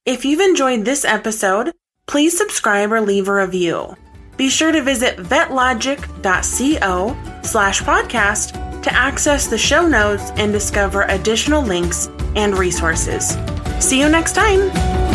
If 0.05 0.25
you've 0.25 0.41
enjoyed 0.41 0.85
this 0.85 1.05
episode, 1.05 1.73
please 2.09 2.37
subscribe 2.37 2.91
or 2.93 3.01
leave 3.01 3.29
a 3.29 3.35
review. 3.35 3.95
Be 4.37 4.49
sure 4.49 4.73
to 4.73 4.83
visit 4.83 5.19
vetlogic.co 5.19 7.17
slash 7.43 7.83
podcast 7.83 8.68
to 8.83 8.93
access 8.93 9.47
the 9.47 9.59
show 9.59 9.87
notes 9.87 10.31
and 10.37 10.53
discover 10.53 11.03
additional 11.09 11.63
links 11.63 12.09
and 12.37 12.59
resources. 12.59 13.37
See 13.81 14.01
you 14.01 14.09
next 14.09 14.35
time. 14.35 15.08